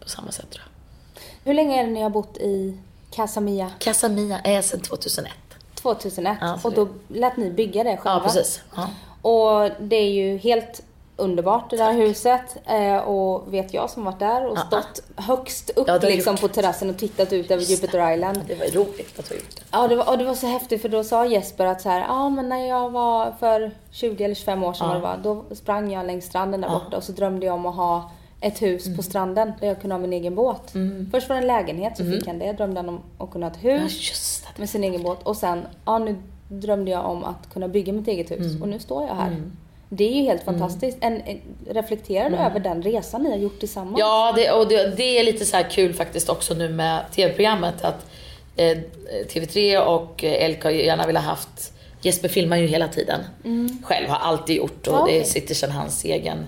[0.00, 1.22] på samma sätt tror jag.
[1.44, 2.78] Hur länge är det ni har bott i
[3.10, 3.70] Casa Mia?
[3.78, 5.32] Casa Mia är sedan 2001.
[5.74, 6.38] 2001.
[6.40, 8.10] Ja, och det- då lät ni bygga det själva?
[8.10, 8.60] Ja, precis.
[8.76, 8.88] Ja.
[9.30, 10.82] Och det är ju helt
[11.18, 12.56] underbart det där huset.
[12.66, 14.62] Eh, och vet jag som varit där och Ja.
[14.66, 18.40] stått högst upp Ja, det liksom på terrassen och tittat ut över Jupiter Island.
[18.48, 19.62] Det var roligt att vi gjort det.
[19.72, 22.00] Ja, det var, och det var så häftigt för då sa Jesper att så här,
[22.00, 24.94] ja men när jag var för 20 eller 25 år sedan Ja.
[24.94, 25.16] det var,
[25.48, 26.74] då sprang jag längs stranden där Ja.
[26.84, 29.94] Borta och så drömde jag om att ha ett hus på stranden där jag kunde
[29.94, 30.72] ha min egen båt.
[31.12, 33.52] Först var det en lägenhet så fick han det, drömde han om att kunna ha
[33.54, 33.76] ett Mm.
[33.76, 34.60] Ja, hus det.
[34.60, 36.16] med sin egen båt och sen, ja nu
[36.48, 38.62] drömde jag om att kunna bygga mitt eget hus Mm.
[38.62, 39.36] och nu står jag här.
[39.88, 40.98] Det är ju helt fantastiskt.
[41.00, 43.88] En, en, reflekterar du över den resan ni har gjort tillsammans?
[43.96, 44.00] Mm.
[44.00, 47.84] Ja, det, och det, det är lite så här kul faktiskt också nu med tv-programmet
[47.84, 48.06] att
[48.56, 48.78] eh,
[49.28, 53.20] TV3 och eh, LK gärna vill ha haft Jesper filmar ju hela tiden.
[53.84, 55.18] Själv, har alltid gjort och Ja, okej.
[55.18, 56.46] det sitter sedan hans egen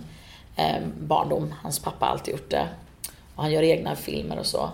[0.59, 1.55] eh, barndom.
[1.63, 2.69] Hans pappa har alltid gjort det.
[3.35, 4.71] Och han gör egna filmer och så.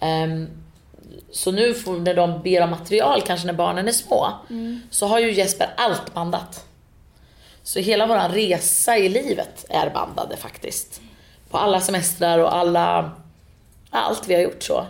[0.00, 0.48] Ehm,
[1.30, 4.32] så nu får, när de ber om material, kanske när barnen är små,
[4.90, 6.64] så har ju Jesper allt bandat.
[7.62, 11.00] Så hela vår resa i livet är bandade faktiskt.
[11.50, 13.12] På alla semestrar och alla,
[13.90, 14.86] allt vi har gjort så.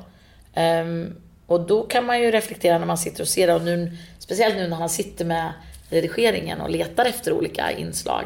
[0.57, 3.55] Um, och då kan man ju reflektera när man sitter och ser det.
[3.55, 5.53] Och nu, speciellt nu när han sitter med
[5.90, 8.24] redigeringen och letar efter olika inslag.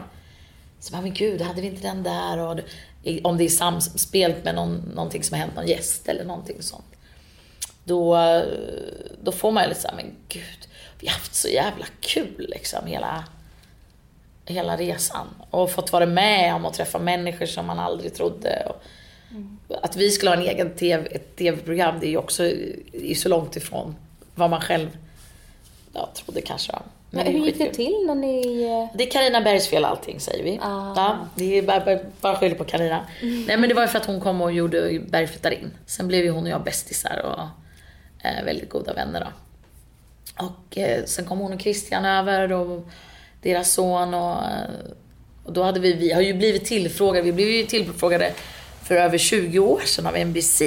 [0.83, 2.39] Så bara, men gud, hade vi inte den där?
[2.39, 2.61] Och
[3.23, 6.85] om det är samspel med någon, någonting som har hänt, någon gäst eller någonting sånt.
[7.85, 8.19] Då,
[9.23, 10.69] då får man ju lite såhär, men gud,
[11.01, 13.25] vi har haft så jävla kul liksom hela,
[14.47, 15.27] hela resan.
[15.51, 18.67] Och fått vara med om att träffa människor som man aldrig trodde.
[19.69, 22.45] Och Att vi skulle ha en egen TV, ett tv-program, det är ju också
[22.93, 23.97] är så långt ifrån
[24.35, 24.99] vad man själv
[25.93, 26.73] ja, trodde kanske.
[27.15, 28.63] Men hur gick det till när ni...
[28.63, 30.59] eh, Det är Carina Bergs fel allting säger vi.
[30.63, 30.93] Ah.
[30.97, 33.07] Ja, det är bara, bara, skylla på Carina.
[33.23, 35.71] Nej men det var ju för att hon kom och gjorde Berg flyttar in.
[35.87, 37.41] Sen blev ju hon och jag bästisar och
[38.27, 39.29] eh, väldigt goda vänner då.
[40.47, 42.89] Och eh, sen kom hon och Christian över och
[43.43, 44.71] deras son och, eh,
[45.45, 48.33] och då hade vi, vi har ju blivit tillfrågade, vi blev ju tillfrågade
[48.83, 50.63] för över 20 år sedan av NBC.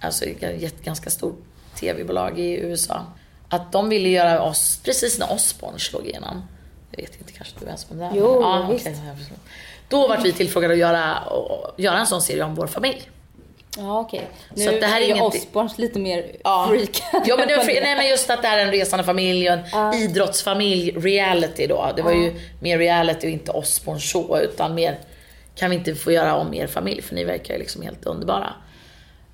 [0.00, 1.44] Alltså ett ganska stort
[1.80, 3.06] tv-bolag i USA.
[3.52, 6.42] Att de ville göra oss, precis när Osborne slog igenom.
[6.90, 8.10] Jag vet inte, kanske du ens vem det är?
[8.14, 8.84] Jo, ja, visst.
[8.84, 9.36] förstår.
[9.88, 13.10] Då var vi tillfrågade att göra, att göra en sån serie om vår familj.
[13.76, 14.28] Ja okej.
[14.54, 16.66] Nu Så att det här är är ju Osbournes lite mer Ja.
[16.70, 17.22] freakad.
[17.26, 19.58] Ja men, det var, nej, men just att det här är en resande familj och
[19.72, 21.92] en idrottsfamilj, reality då.
[21.96, 24.98] Det var ju mer reality och inte Osbourne show utan mer,
[25.54, 28.52] kan vi inte få göra om er familj för ni verkar ju liksom helt underbara.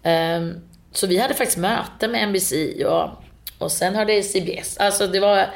[0.03, 0.61] Ehm,
[0.93, 2.53] så vi hade faktiskt möte med NBC
[2.87, 3.09] och,
[3.59, 4.77] och sen hörde CBS.
[4.79, 5.47] Alltså det var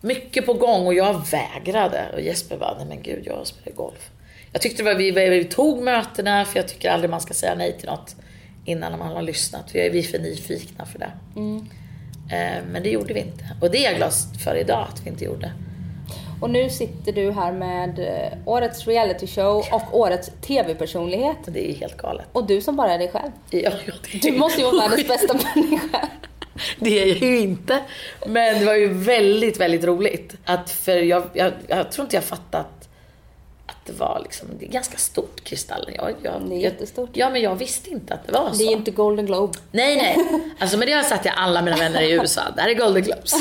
[0.00, 2.04] mycket på gång och jag vägrade.
[2.14, 4.10] Och Jesper bara, nej men gud jag spelar golf.
[4.52, 7.54] Jag tyckte det var, vi, vi tog mötena för jag tycker aldrig man ska säga
[7.54, 8.16] nej till något
[8.64, 9.64] innan man har lyssnat.
[9.74, 11.10] Vi är, vi för nyfikna för det.
[12.36, 13.44] Eh, Men det gjorde vi inte.
[13.60, 14.12] Och det är jag glad
[14.44, 15.52] för idag att vi inte gjorde.
[16.40, 21.36] Och nu sitter du här med eh, årets reality show och årets tv-personlighet.
[21.46, 22.26] Det är helt galet.
[22.32, 23.30] Och du som bara är dig själv.
[23.50, 26.08] Ja, ja, det Du måste ju vara världens bästa människa.
[26.78, 27.80] Det är jag ju inte.
[28.26, 30.34] Men det var ju väldigt, väldigt roligt.
[30.44, 32.88] Att för jag, jag, jag tror inte jag fattat
[33.66, 35.94] att det var liksom, det är ganska stort Kristallen.
[35.94, 37.10] Jag, jag, Det är jättestort.
[37.12, 38.56] Ja, men jag visste inte att det var så.
[38.56, 39.58] Det är ju inte Golden Globe.
[39.72, 40.16] Nej, nej.
[40.58, 42.42] Alltså, men det har jag sagt till alla mina vänner i USA.
[42.56, 43.32] Det här är Golden Globes.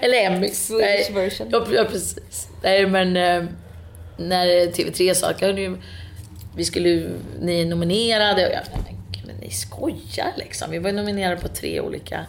[0.00, 0.66] Eller Emmys.
[0.66, 1.48] Swedish version.
[1.50, 2.48] Ja, ja, precis.
[2.62, 3.44] Nej, men eh,
[4.16, 5.42] när TV3 sa att
[6.56, 7.10] vi skulle,
[7.40, 8.60] ni är nominerade och jag
[9.26, 10.70] men, ni skojar liksom.
[10.70, 12.26] Vi var nominerade på tre olika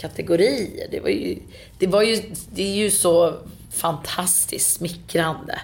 [0.00, 0.88] kategorier.
[0.90, 1.38] Det var ju,
[1.78, 3.34] det var ju, det är ju så
[3.72, 5.60] fantastiskt smickrande.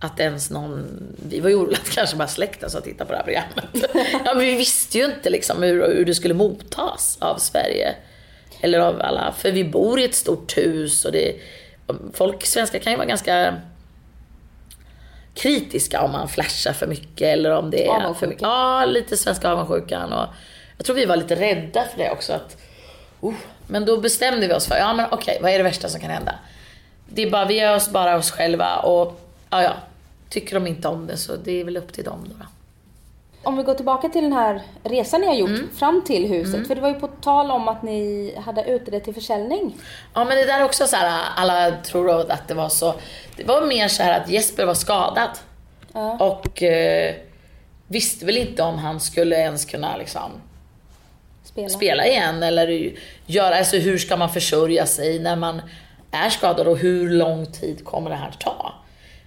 [0.00, 0.86] Att ens någon,
[1.28, 3.64] vi var ju att kanske bara släkten som tittade på det här programmet.
[4.24, 7.94] Ja, men vi visste ju inte liksom hur, hur det skulle mottas av Sverige.
[8.60, 11.36] Eller av alla, för vi bor i ett stort hus och det,
[12.12, 13.60] folk, svenskar kan ju vara ganska
[15.34, 18.42] kritiska om man flashar för mycket eller om det är för mycket.
[18.42, 20.12] Ja, lite svenska avundsjukan.
[20.12, 20.26] Och
[20.76, 22.32] jag tror vi var lite rädda för det också.
[22.32, 22.56] Att,
[23.20, 23.34] oh,
[23.66, 26.10] men då bestämde vi oss för, ja men okej, vad är det värsta som kan
[26.10, 26.34] hända?
[27.08, 29.72] Det är bara, vi är oss bara oss själva och ja, ja,
[30.28, 32.46] tycker de inte om det så det är väl upp till dem då.
[33.42, 35.68] Om vi går tillbaka till den här resan ni har gjort Mm.
[35.76, 36.68] fram till huset.
[36.68, 39.76] För det var ju på tal om att ni hade ute det till försäljning.
[40.14, 42.94] Ja men det där är också så här, alla tror att det var så.
[43.36, 45.30] Det var mer så här att Jesper var skadad.
[45.92, 46.18] Ja.
[46.18, 47.14] Och eh,
[47.86, 50.30] visste väl inte om han skulle ens kunna liksom
[51.56, 51.68] Spela.
[51.68, 52.92] spela igen eller
[53.26, 55.62] göra, alltså hur ska man försörja sig när man
[56.10, 58.74] är skadad och hur lång tid kommer det här ta?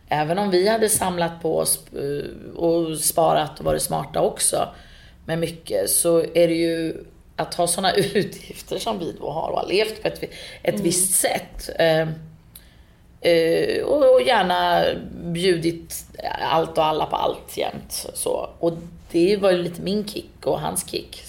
[0.10, 4.70] Även om vi hade samlat på oss eh, och sparat och varit smarta också
[5.26, 7.04] med mycket så är det ju
[7.36, 10.24] att ha sådana utgifter som vi då har och har levt på ett,
[10.64, 11.70] ett visst sätt.
[11.80, 12.08] Eh,
[13.32, 14.84] eh, och, och gärna
[15.24, 16.06] bjudit
[16.52, 18.08] allt och alla på allt jämt.
[18.14, 18.50] Så.
[18.60, 18.74] Och
[19.12, 21.24] det var ju lite min kick och hans kick.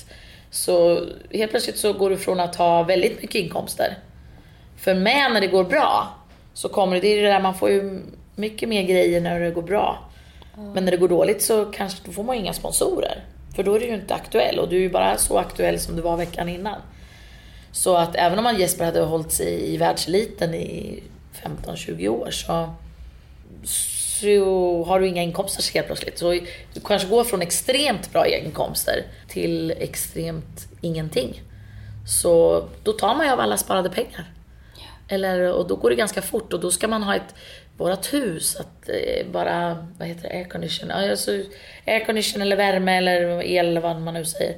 [0.50, 3.98] Så helt plötsligt så går du från att ha väldigt mycket inkomster.
[4.76, 6.14] För med när det går bra
[6.54, 8.00] så kommer det, det är det där man får ju
[8.34, 10.10] mycket mer grejer när det går bra.
[10.74, 13.24] Men när det går dåligt så kanske då får man inga sponsorer.
[13.56, 15.96] För då är du ju inte aktuell och du är ju bara så aktuell som
[15.96, 16.80] du var veckan innan.
[17.72, 21.02] Så att även om man Jesper hade hållit sig i världseliten i
[21.66, 22.74] 15-20 år så,
[24.20, 26.18] så har du inga inkomster helt plötsligt.
[26.18, 26.30] Så
[26.74, 31.42] du kanske går från extremt bra inkomster till extremt ingenting.
[32.06, 34.24] Så då tar man ju av alla sparade pengar.
[35.08, 37.34] Eller, och då går det ganska fort och då ska man ha ett,
[37.76, 41.30] vårat hus, att eh, bara, vad heter det, aircondition, alltså,
[41.86, 44.56] aircondition eller värme eller el eller vad man nu säger.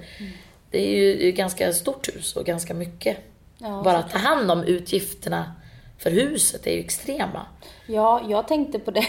[0.70, 3.16] Det är ju ett ganska stort hus och ganska mycket.
[3.59, 5.53] Ja, bara att ta hand om utgifterna
[5.98, 7.46] för huset är ju extrema.
[7.87, 9.07] Ja, jag tänkte på det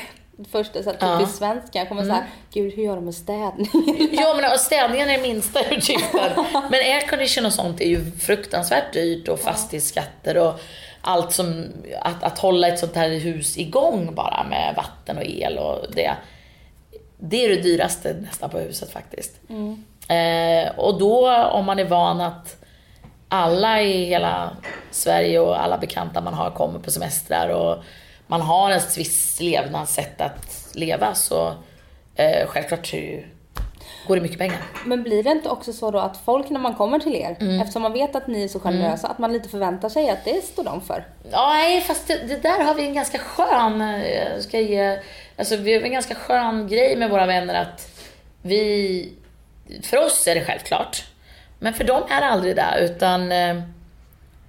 [0.52, 1.08] första så här, Ja.
[1.08, 1.20] Mm.
[1.20, 1.80] typiskt svenska.
[1.80, 3.70] Jag kommer såhär, gud hur gör de med städning?
[4.12, 6.32] Ja men och städningen är minsta utgiften.
[6.54, 10.60] Men aircondition och sånt är ju fruktansvärt dyrt och fastighetsskatter och
[11.02, 11.66] allt som,
[12.02, 16.12] att, att hålla ett sånt här hus igång bara med vatten och el och det.
[17.18, 19.40] Det är det dyraste nästan på huset faktiskt.
[20.08, 22.58] Eh, och då om man är van att
[23.30, 24.58] alla i hela
[24.92, 27.84] Sverige och alla bekanta man har kommer på semestrar och
[28.28, 31.48] man har ett visst levnadssätt att leva så
[32.16, 32.98] eh, självklart så
[34.08, 34.58] går det mycket pengar.
[34.86, 37.62] Men blir det inte också så då att folk när man kommer till er, Mm.
[37.62, 40.46] eftersom man vet att ni är så generösa, att man lite förväntar sig att det
[40.46, 41.08] står de för?
[41.32, 45.00] Ja, nej, fast det, det där har vi en ganska skön, eh, jag ska ge,
[45.38, 47.88] alltså vi har en ganska skön grej med våra vänner att
[48.42, 49.14] vi,
[49.84, 51.04] för oss är det självklart,
[51.60, 53.62] men för dem är det aldrig det, utan eh,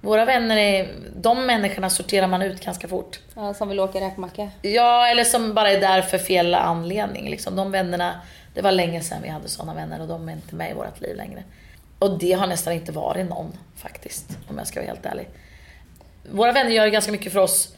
[0.05, 3.19] våra vänner är, de människorna sorterar man ut ganska fort.
[3.35, 4.49] Ja, som vill åka räkmacka?
[4.61, 7.29] Ja, eller som bara är där för fel anledning.
[7.29, 7.55] Liksom.
[7.55, 8.21] De vännerna,
[8.53, 11.01] det var länge sedan vi hade sådana vänner och de är inte med i vårt
[11.01, 11.43] liv längre.
[11.99, 15.27] Och det har nästan inte varit någon faktiskt, om jag ska vara helt ärlig.
[16.31, 17.75] Våra vänner gör ganska mycket för oss.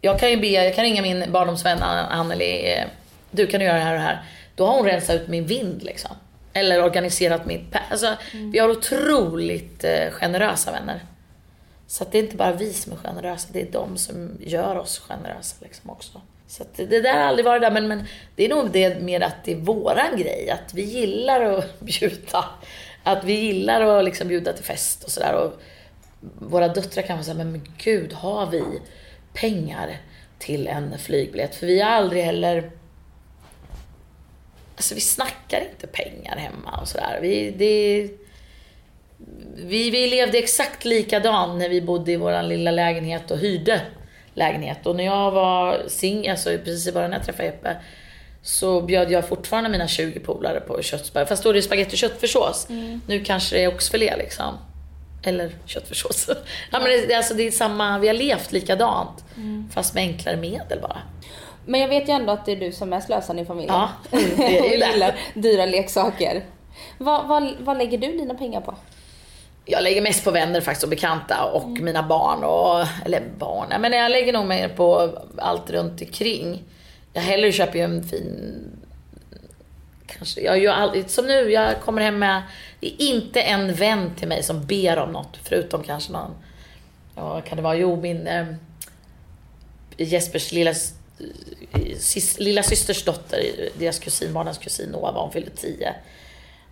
[0.00, 2.84] Jag kan ju be, jag kan ringa min barndomsvän Anneli, eh,
[3.30, 4.22] du kan göra det här och det här.
[4.54, 6.10] Då har hon rensat ut min vind liksom.
[6.52, 8.16] Eller organiserat mitt Alltså,
[8.52, 11.00] vi har otroligt eh, generösa vänner.
[11.86, 14.76] Så att det är inte bara vi som är generösa, det är de som gör
[14.76, 16.20] oss generösa liksom också.
[16.46, 18.04] Så att det det där har aldrig varit där, men, men
[18.36, 20.50] det är nog det med att det är våran grej.
[20.50, 22.44] Att vi gillar att bjuda.
[23.02, 25.34] Att vi gillar att liksom bjuda till fest och sådär.
[25.34, 25.60] Och
[26.38, 28.62] Våra döttrar kan vara säga, men gud, har vi
[29.32, 30.00] pengar
[30.38, 31.54] till en flygbiljett?
[31.54, 32.70] För vi har aldrig heller
[34.76, 37.18] Alltså vi snackar inte pengar hemma och sådär.
[37.22, 38.08] Vi, det,
[39.56, 43.80] vi, vi levde exakt likadant när vi bodde i vår lilla lägenhet och hyrde
[44.34, 44.86] lägenhet.
[44.86, 47.76] Och när jag var singel, alltså precis i början när jag träffade Jeppe,
[48.42, 51.28] så bjöd jag fortfarande mina 20 polare på köttspaghetti.
[51.28, 52.66] Fast då är det spagetti och köttfärssås.
[53.06, 54.58] Nu kanske det är oxfilé liksom.
[55.22, 56.30] Eller köttfärssås.
[56.70, 59.24] ja, men det, alltså, det är samma, vi har levt likadant.
[59.74, 60.98] Fast med enklare medel bara.
[61.66, 63.74] Men jag vet ju ändå att det är du som är slösaren i familjen.
[63.74, 64.86] Ja, det är ju det.
[64.88, 66.44] gillar dyra leksaker.
[66.98, 68.74] Vad, vad, vad lägger du dina pengar på?
[69.64, 73.92] Jag lägger mest på vänner faktiskt och bekanta och mina barn och, eller barn, men
[73.92, 76.62] jag lägger nog mer på allt runt omkring.
[77.12, 78.54] Jag hellre köper ju en fin,
[80.06, 82.42] kanske, jag gör aldrig, som nu, jag kommer hem med,
[82.80, 86.30] det är inte en vän till mig som ber om något, förutom kanske någon,
[87.16, 88.46] ja kan det vara, jo min eh,
[89.96, 90.94] Jespers lilla, s-
[91.98, 95.94] sis, lilla systers dotter, deras kusin, barnens kusin Nova, hon fyllde 10.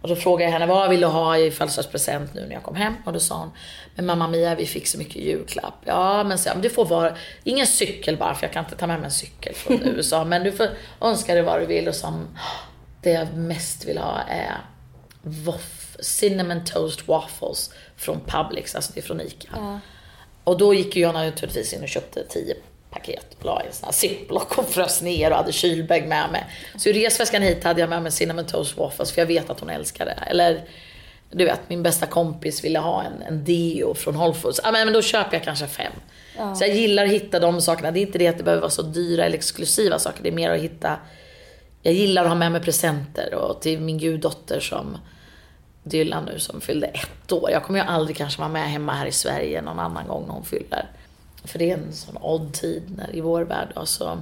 [0.03, 2.77] Och då frågade jag henne vad vill du ha i födelsedagspresent nu när jag kom
[2.77, 2.95] hem?
[3.05, 3.51] Och då sa hon,
[3.95, 5.75] men mamma Mia vi fick så mycket julklapp.
[5.85, 8.87] Ja men så, jag, du får vara, ingen cykel bara för jag kan inte ta
[8.87, 10.25] med mig en cykel från USA.
[10.25, 10.69] Men du får
[11.01, 11.89] önska dig vad du vill.
[11.89, 12.39] Och hon,
[13.03, 14.57] det jag mest vill ha är
[15.23, 19.81] waff, cinnamon toast waffles från Publix, alltså det är från ICA.
[20.45, 22.55] Och då gick ju jag naturligtvis in och köpte 10
[22.91, 26.31] paket och la i en sån här ziplock och frös ner och hade kylbägg med
[26.33, 26.47] mig.
[26.79, 29.61] Så i resväskan hit hade jag med mig cinnamon toast waffles för jag vet att
[29.61, 30.19] hon älskar det.
[30.27, 30.65] Eller
[31.31, 34.61] du vet, min bästa kompis ville ha en, en deo från Whole Foods.
[34.65, 35.93] Ja, men, men då köper jag kanske fem.
[36.37, 37.91] Så jag gillar att hitta de sakerna.
[37.91, 40.23] Det är inte det att det behöver vara så dyra eller exklusiva saker.
[40.23, 40.99] Det är mer att hitta
[41.83, 44.99] jag gillar att ha med mig presenter och till min guddotter som
[45.83, 47.51] Dylan nu som fyllde ett år.
[47.51, 50.35] Jag kommer ju aldrig kanske vara med hemma här i Sverige någon annan gång när
[50.35, 50.91] hon fyller.
[51.45, 53.73] För det är en sån odd tid när, i vår värld.
[53.77, 54.21] Och så,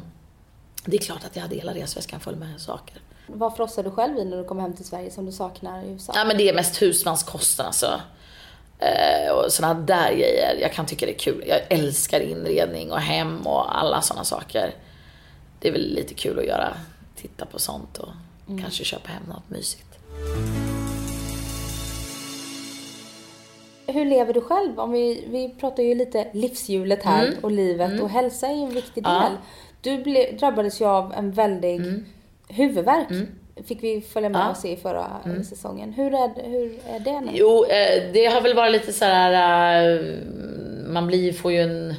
[0.85, 3.01] det är klart att jag hade hela resväskan full med saker.
[3.27, 5.89] Vad frossar du själv i när du kommer hem till Sverige som du saknar i
[5.89, 6.13] USA?
[6.17, 8.01] Ja men det är mest husmanskosten alltså.
[8.79, 10.59] Eh, och såna där grejer.
[10.61, 11.45] Jag kan tycka det är kul.
[11.47, 14.75] Jag älskar inredning och hem och alla såna saker.
[15.61, 16.75] Det är väl lite kul att göra.
[17.17, 18.09] Titta på sånt och
[18.61, 19.99] kanske köpa hem något mysigt.
[23.93, 24.81] Hur lever du själv?
[24.81, 28.75] Om vi, vi pratar ju lite livshjulet här och livet och hälsa är ju en
[28.75, 29.13] viktig del.
[29.13, 29.23] Mm.
[29.33, 29.39] Ja.
[29.81, 31.81] Du ble, drabbades ju av en väldig
[32.49, 33.09] huvudvärk.
[33.67, 34.47] Fick vi följa med Mm.
[34.47, 34.51] Ja.
[34.51, 35.07] och se i förra
[35.49, 35.93] säsongen.
[35.93, 37.31] Hur är, hur är det nu?
[37.35, 39.83] Jo, eh, det har väl varit lite så här.
[39.97, 40.01] eh,
[40.89, 41.95] Man blir, får ju en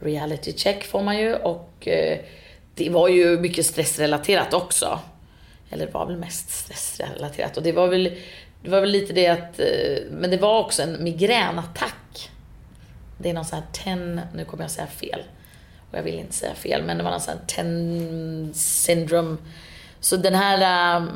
[0.00, 2.18] reality check får man ju och eh,
[2.74, 4.98] det var ju mycket stressrelaterat också.
[5.70, 8.16] Eller det var väl mest stressrelaterat och det var väl,
[8.62, 12.30] det var väl lite det att, eh, men det var också en migränattack.
[13.18, 15.22] Det är någon sån här ten, nu kommer jag säga fel.
[15.90, 19.36] Och jag vill inte säga fel, men det var någon sån här ten syndrome.
[20.00, 21.08] Så den här eh,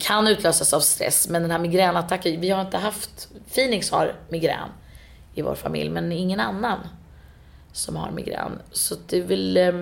[0.00, 4.68] kan utlösas av stress, men den här migränattacken, vi har inte haft, Phoenix har migrän
[5.34, 6.78] i vår familj, men ingen annan
[7.72, 8.58] som har migrän.
[8.72, 9.72] Så det är väl eh,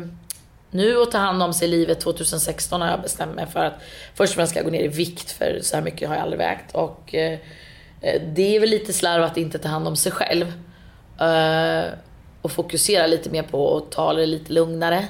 [0.74, 3.74] nu och ta hand om sig i livet 2016 har jag bestämt mig för att
[4.14, 6.22] först och främst ska jag gå ner i vikt för så här mycket har jag
[6.22, 6.74] aldrig vägt.
[6.74, 7.38] Och eh,
[8.00, 10.52] eh, det är väl lite slarv att inte ta hand om sig själv.
[11.20, 11.84] Eh,
[12.42, 15.08] och fokusera lite mer på att ta det lite lugnare.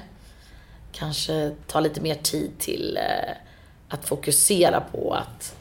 [0.92, 3.34] Kanske ta lite mer tid till eh,
[3.88, 5.56] att fokusera på att,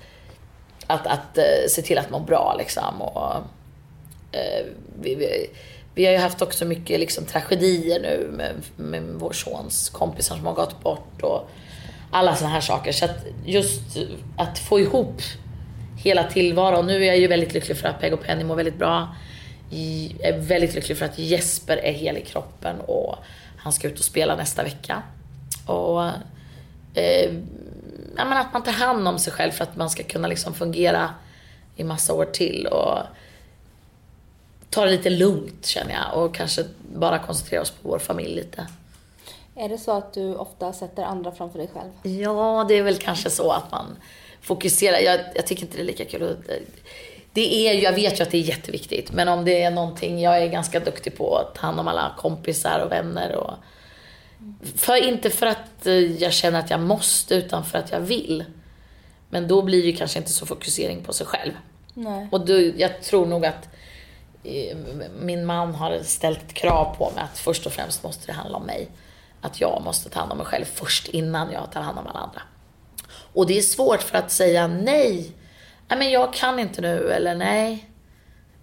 [0.88, 3.02] att, att eh, se till att må bra liksom.
[3.02, 3.36] Och,
[4.32, 4.66] eh,
[5.02, 5.50] vi, vi,
[5.96, 10.46] vi har ju haft också mycket liksom, tragedier nu med, med vår sons kompisar som
[10.46, 11.50] har gått bort och
[12.12, 12.92] alla sådana här saker.
[12.92, 13.98] Så att just
[14.38, 15.22] att få ihop
[15.98, 16.88] hela tillvaron.
[16.88, 19.16] Nu är jag ju väldigt lycklig för att Peg och Penny mår väldigt bra.
[19.70, 23.16] Jag är väldigt lycklig för att Jesper är hel i kroppen och
[23.58, 25.04] han ska ut och spela nästa vecka.
[25.66, 26.04] Och
[26.94, 27.34] eh,
[28.18, 30.54] ja, men att man tar hand om sig själv för att man ska kunna liksom
[30.54, 31.10] fungera
[31.76, 32.68] i massa år till.
[32.68, 32.98] Och
[34.74, 36.66] ta det lite lugnt känner jag och kanske
[36.96, 38.68] bara koncentrera oss på vår familj lite.
[39.56, 42.18] Är det så att du ofta sätter andra framför dig själv?
[42.22, 43.86] Ja, det är väl kanske så att man
[44.42, 44.98] fokuserar.
[44.98, 46.38] Jag, jag tycker inte det är lika kul.
[47.34, 50.38] Det är, jag vet ju att det är jätteviktigt, men om det är någonting, jag
[50.38, 53.36] är ganska duktig på att ta hand om alla kompisar och vänner.
[53.36, 53.54] Och,
[54.76, 55.86] för, inte för att
[56.20, 58.46] jag känner att jag måste, utan för att jag vill.
[59.30, 61.52] Men då blir det kanske inte så fokusering på sig själv.
[61.94, 62.28] Nej.
[62.32, 63.70] Och då, jag tror nog att
[65.20, 68.58] min man har ställt ett krav på mig att först och främst måste det handla
[68.58, 68.88] om mig.
[69.42, 72.20] Att jag måste ta hand om mig själv först innan jag tar hand om alla
[72.20, 72.42] andra.
[73.34, 75.32] Och det är svårt för att säga nej.
[75.88, 77.90] Nej men jag kan inte nu eller nej.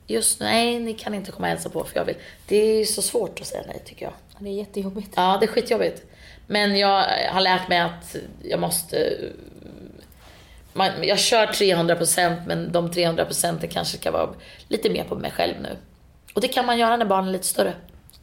[0.07, 2.17] Just nu, nej ni kan inte komma och hälsa på för jag vill.
[2.47, 4.13] Det är så svårt att säga nej tycker jag.
[4.39, 5.13] Det är jättejobbigt.
[5.17, 6.03] Ja, det är skitjobbigt.
[6.47, 9.19] Men jag har lärt mig att jag måste...
[10.73, 14.31] Man, jag kör 300% men de 300% kanske ska vara
[14.69, 15.77] lite mer på mig själv nu.
[16.35, 17.75] Och det kan man göra när barnen är lite större.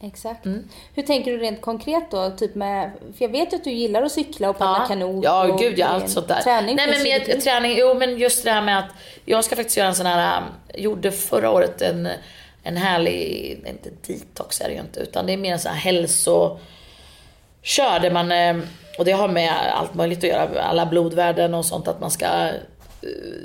[0.02, 0.46] Exakt.
[0.46, 0.68] Mm.
[0.94, 2.30] Hur tänker du rent konkret då?
[2.30, 5.24] Typ med, för jag vet ju att du gillar att cykla och paddla kanot.
[5.24, 6.40] Ja, och gud ja, allt sånt där.
[6.40, 8.90] Träning Nej men med träning, jo men just det här med att
[9.24, 12.08] jag ska faktiskt göra en sån här, jag gjorde förra året en,
[12.62, 15.80] en härlig, inte detox är det ju inte, utan det är mer en sån här
[15.80, 16.58] hälso
[17.62, 18.56] kör där man, eh,
[18.98, 22.26] och det har med allt möjligt att göra, alla blodvärden och sånt, att man ska
[22.26, 22.54] eh,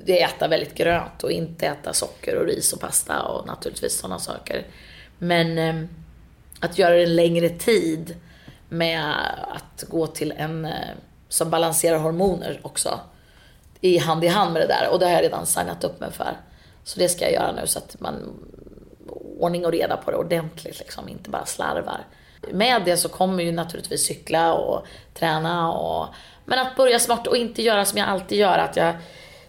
[0.05, 3.99] det är äta väldigt grönt och inte äta socker och ris och pasta och naturligtvis
[3.99, 4.65] sådana saker.
[5.17, 5.89] Men ehm,
[6.59, 8.15] att göra det en längre tid
[8.69, 9.13] med
[9.55, 10.71] att gå till en eh,
[11.29, 12.99] som balanserar hormoner också.
[13.81, 16.11] I hand i hand med det där och det har jag redan signat upp mig
[16.11, 16.37] för.
[16.83, 18.15] Så det ska jag göra nu så att man
[19.39, 22.05] ordning och reda på det ordentligt liksom, inte bara slarvar.
[22.51, 26.07] Med det så kommer ju naturligtvis cykla och träna och
[26.45, 28.95] men att börja smart och inte göra som jag alltid gör att jag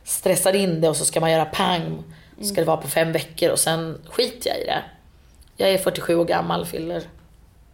[0.04, 2.04] stressar in det och så ska man göra pang.
[2.40, 4.82] Ska det vara på fem veckor och sen skiter jag i det.
[5.56, 7.02] Jag är 47 år gammal, fyller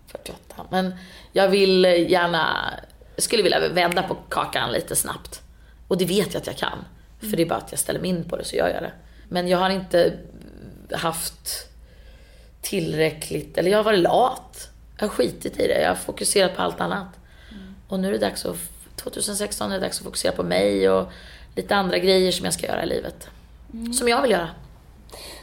[0.06, 0.66] 48.
[0.70, 0.94] Men
[1.32, 2.70] jag vill gärna,
[3.14, 5.42] jag skulle vilja vända på kakan lite snabbt.
[5.88, 6.84] Och det vet jag att jag kan.
[7.20, 8.92] För det är bara att jag ställer mig in på det så gör jag det.
[9.28, 10.12] Men jag har inte
[10.92, 11.68] haft
[12.60, 14.69] tillräckligt, eller jag har varit lat.
[15.01, 17.07] Jag har skitit i det, jag har fokuserat på allt annat.
[17.88, 18.57] Och nu är det dags att,
[18.96, 21.09] 2016 är det dags att fokusera på mig och
[21.57, 23.28] lite andra grejer som jag ska göra i livet.
[23.98, 24.48] Som jag vill göra.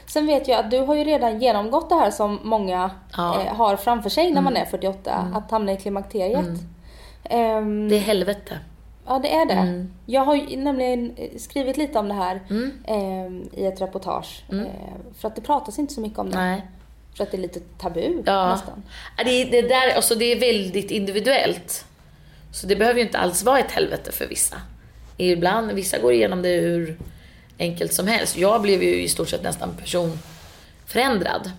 [0.06, 3.34] Sen vet jag att du har ju redan genomgått det här som många Ja.
[3.34, 3.46] Mm.
[3.46, 5.30] eh, har framför sig när man är 48.
[5.34, 6.46] Att hamna i klimakteriet.
[7.24, 8.58] Ehm, Det är helvete.
[9.06, 9.52] Ja, det är det.
[9.52, 9.92] Mm.
[10.06, 12.72] Jag har nämligen eh, skrivit lite om det här Mm.
[12.86, 14.44] ehm, i ett reportage.
[14.52, 14.56] Eh,
[15.18, 16.36] för att det pratas inte så mycket om det.
[16.36, 16.66] Nej.
[17.18, 18.52] För att det är lite tabu Ja.
[18.52, 18.82] nästan.
[19.24, 21.84] Det, det, där, alltså det är väldigt individuellt.
[22.52, 24.56] Så det behöver ju inte alls vara ett helvete för vissa.
[25.16, 26.98] Ibland, vissa går igenom det hur
[27.58, 28.36] enkelt som helst.
[28.36, 31.50] Jag blev ju i stort sett nästan personförändrad.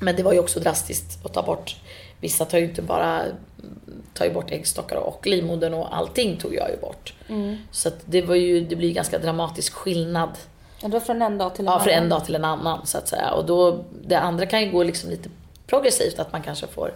[0.00, 1.76] Men det var ju också drastiskt att ta bort.
[2.20, 3.22] Vissa tar ju inte bara
[4.14, 7.14] tar ju bort äggstockar och livmodern och allting tog jag ju bort.
[7.70, 10.30] Så att det var ju, det blir ganska dramatisk skillnad.
[10.80, 11.84] Ja, var från en dag till en Ja, annan.
[11.84, 13.30] för en dag till en annan så att säga.
[13.32, 15.28] Och då, det andra kan ju gå liksom lite
[15.66, 16.92] progressivt, att man kanske får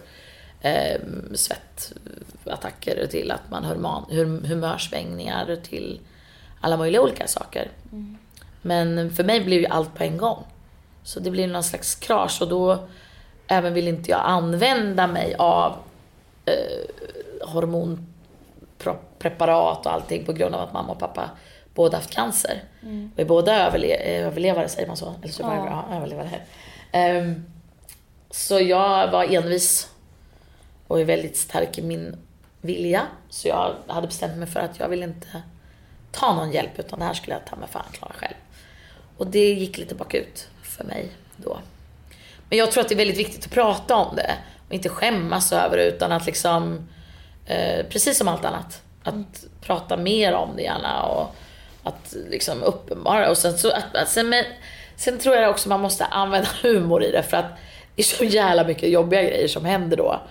[0.61, 1.01] eh,
[1.33, 3.63] svettattacker till att man
[4.09, 5.99] hum, humörsvängningar till
[6.61, 7.71] alla möjliga olika saker.
[8.61, 10.43] Men för mig blir ju allt på en gång.
[11.03, 12.87] Så det blir någon slags krasch och då
[13.47, 15.73] även vill inte jag använda mig av
[16.45, 16.53] eh,
[17.47, 21.29] hormonpreparat och allting på grund av att mamma och pappa
[21.75, 22.63] båda haft cancer.
[23.15, 25.15] Vi är båda överle- eh, överlevare, säger man så?
[25.23, 25.67] Eller survivor?
[25.67, 26.29] Ja, överlevare.
[26.91, 27.45] Ehm,
[28.29, 29.89] så jag var envis
[30.87, 32.17] och är väldigt stark i min
[32.61, 33.01] vilja.
[33.29, 35.27] Så jag hade bestämt mig för att jag vill inte
[36.11, 38.33] ta någon hjälp utan det här skulle jag ta mig fan klara själv.
[39.17, 41.07] Och det gick lite bakut för mig
[41.37, 41.59] då.
[42.49, 44.35] Men jag tror att det är väldigt viktigt att prata om det
[44.67, 46.89] och inte skämmas över det utan att liksom,
[47.45, 51.35] eh, precis som allt annat, att prata mer om det gärna och
[51.83, 53.29] att liksom uppenbara.
[53.29, 54.43] Och sen, så, att, sen, men,
[54.95, 57.51] sen tror jag också man måste använda humor i det för att
[57.95, 60.21] det är så jävla mycket jobbiga grejer som händer då.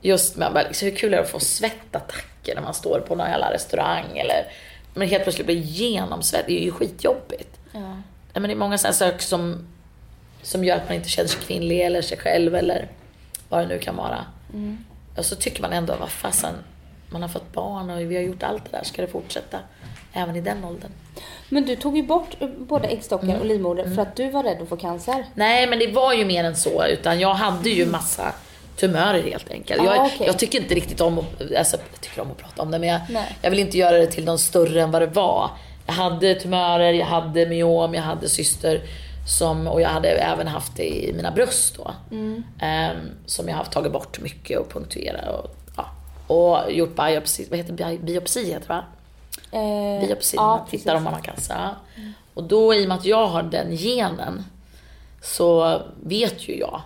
[0.00, 3.14] Just med bara, liksom, hur kul är det att få svettattacker när man står på
[3.14, 4.46] någon jävla restaurang eller
[4.94, 6.46] men helt plötsligt blir genomsvett.
[6.46, 7.58] Det är ju skitjobbigt.
[7.72, 7.96] Ja.
[8.32, 9.66] Men det är många sådana saker som,
[10.42, 12.88] som gör att man inte känner sig kvinnlig eller sig själv eller
[13.48, 14.26] vad det nu kan vara.
[15.16, 16.54] Och så tycker man ändå, vad fasen,
[17.10, 19.58] man har fått barn och vi har gjort allt det där, ska det fortsätta
[20.12, 20.90] även i den åldern?
[21.48, 23.40] Men du tog ju bort eh, både äggstockar Mm.
[23.40, 25.24] och livmoder för att du var rädd att få cancer.
[25.34, 28.32] Nej, men det var ju mer än så, utan jag hade ju massa
[28.76, 29.80] tumörer helt enkelt.
[29.80, 30.26] Ah, jag, okej.
[30.26, 31.24] jag tycker inte riktigt om att,
[31.58, 33.00] alltså, jag tycker om att prata om det, men jag,
[33.42, 35.50] jag vill inte göra det till någon större än vad det var.
[35.86, 38.80] Jag hade tumörer, jag hade myom, jag hade syster
[39.38, 41.90] som, och jag hade även haft det i mina bröst då.
[42.10, 42.42] Mm.
[42.60, 42.96] Ehm,
[43.26, 45.86] som jag har tagit bort mycket och punkterat och, ja,
[46.34, 48.84] och gjort biopsi, vad heter bi- biopsi heter det va?
[49.52, 51.54] Eh, biopsi, ja, man tittar om man har cancer.
[51.54, 52.02] Ja.
[52.34, 54.44] Och då i och med att jag har den genen
[55.22, 56.82] så vet ju jag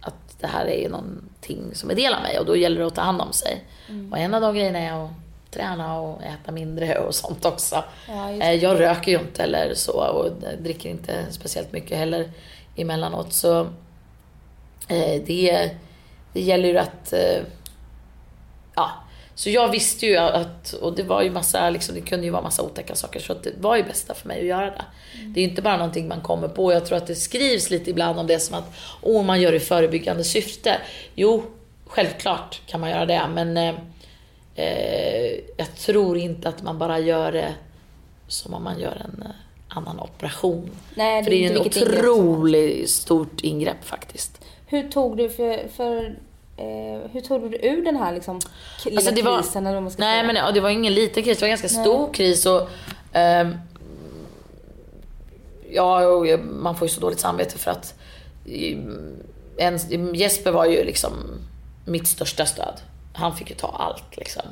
[0.00, 2.94] att det här är någonting som är del av mig och då gäller det att
[2.94, 3.64] ta hand om sig.
[4.10, 5.10] Och en av de grejerna är att
[5.50, 7.84] träna och äta mindre och sånt också.
[8.08, 12.30] Ja, Eh, jag röker ju inte eller så och dricker inte speciellt mycket heller
[12.76, 13.32] emellanåt.
[13.32, 13.60] Så
[14.88, 15.70] eh, det,
[16.32, 17.12] det gäller ju att...
[17.12, 17.42] Eh,
[18.74, 18.90] ja.
[19.40, 22.42] Så jag visste ju att, och det var ju massa, liksom, det kunde ju vara
[22.42, 24.84] massa otäcka saker, så att det var ju bästa för mig att göra det.
[25.26, 26.72] Det är ju inte bara någonting man kommer på.
[26.72, 28.72] Jag tror att det skrivs lite ibland om det som att,
[29.02, 30.78] åh, man gör det i förebyggande syfte.
[31.14, 31.42] Jo,
[31.86, 33.74] självklart kan man göra det, men eh,
[34.54, 37.54] eh, jag tror inte att man bara gör det
[38.28, 39.30] som om man gör en eh,
[39.68, 40.70] annan operation.
[40.94, 44.40] Nej, för det är ju som otroligt stort ingrepp faktiskt.
[44.66, 46.16] Hur tog du för, för
[46.60, 48.40] eh, hur tog du dig ur den här liksom,
[48.84, 50.26] lilla Alltså, det var- krisen eller vad man ska Nej säga?
[50.26, 52.46] men ja, det var ingen liten kris, det var en ganska stor kris.
[52.46, 52.68] Och,
[53.12, 53.54] ehm,
[55.70, 57.94] ja, och jag- man får ju så dåligt samvete för att
[58.46, 59.16] mm,
[59.58, 61.12] en, Jesper var ju liksom
[61.84, 62.74] mitt största stöd.
[63.14, 64.42] Han fick ju ta allt liksom.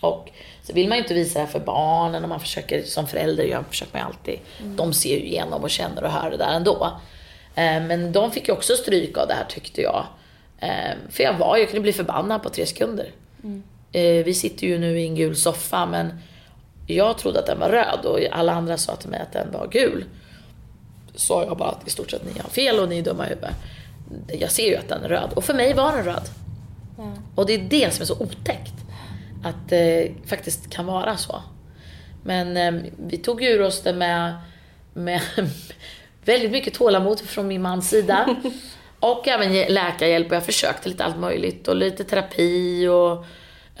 [0.00, 0.30] Och
[0.62, 3.44] så vill man ju inte visa det här för barnen och man försöker, som förälder
[3.44, 4.38] jag försöker man alltid,
[4.76, 6.90] de ser ju igenom och känner och hör det där ändå.
[7.54, 10.06] Eh, Men de fick ju också stryk av det här tyckte jag.
[10.60, 13.12] Eh, För jag var, jag kunde bli förbannad på tre sekunder.
[13.92, 16.12] Eh, Vi sitter ju nu i en gul soffa men
[16.86, 19.68] jag trodde att den var röd och alla andra sa till mig att den var
[19.72, 20.04] gul.
[21.14, 23.28] Sa jag bara att i stort sett ni har fel och ni är dumma i
[23.28, 23.54] huvudet.
[24.40, 26.28] Jag ser ju att den är röd och för mig var den röd.
[27.34, 28.72] Och det är det som är så otäckt.
[29.44, 31.42] Att det faktiskt kan vara så.
[32.24, 34.34] Men eh, vi tog ur oss det med,
[34.94, 35.20] med
[36.24, 38.36] väldigt mycket tålamod från min mans sida.
[39.00, 43.24] Och även läkarhjälp och jag försökte lite allt möjligt och lite terapi och,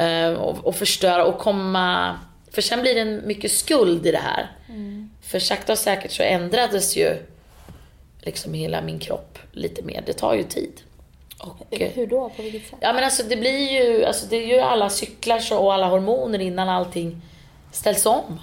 [0.02, 2.18] eh, och, och förstöra och komma...
[2.50, 4.50] För sen blir det mycket skuld i det här.
[5.22, 7.16] För sakta och säkert så ändrades ju
[8.22, 10.02] liksom hela min kropp lite mer.
[10.06, 10.80] Det tar ju tid.
[11.38, 12.28] Och, eh, Hur då?
[12.36, 12.78] På vilket sätt?
[12.80, 16.38] Ja men alltså det blir ju, alltså det är ju alla cyklar och alla hormoner
[16.38, 17.22] innan allting
[17.72, 18.40] ställs om.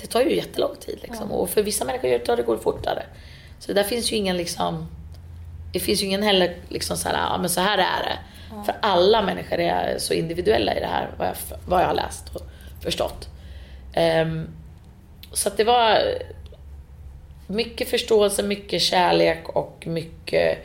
[0.00, 1.32] Det tar ju jättelång tid liksom.
[1.32, 3.02] Och för vissa människor tar det går fortare.
[3.58, 4.86] Så där finns ju ingen liksom,
[5.72, 8.18] det finns ju ingen heller liksom så här, ja men så här är det.
[8.64, 11.34] För alla människor är så individuella i det här, vad jag,
[11.66, 12.42] vad jag har läst och
[12.82, 13.28] förstått.
[13.94, 14.48] Ehm,
[15.32, 15.98] så att det var
[17.46, 20.58] mycket förståelse, mycket kärlek och mycket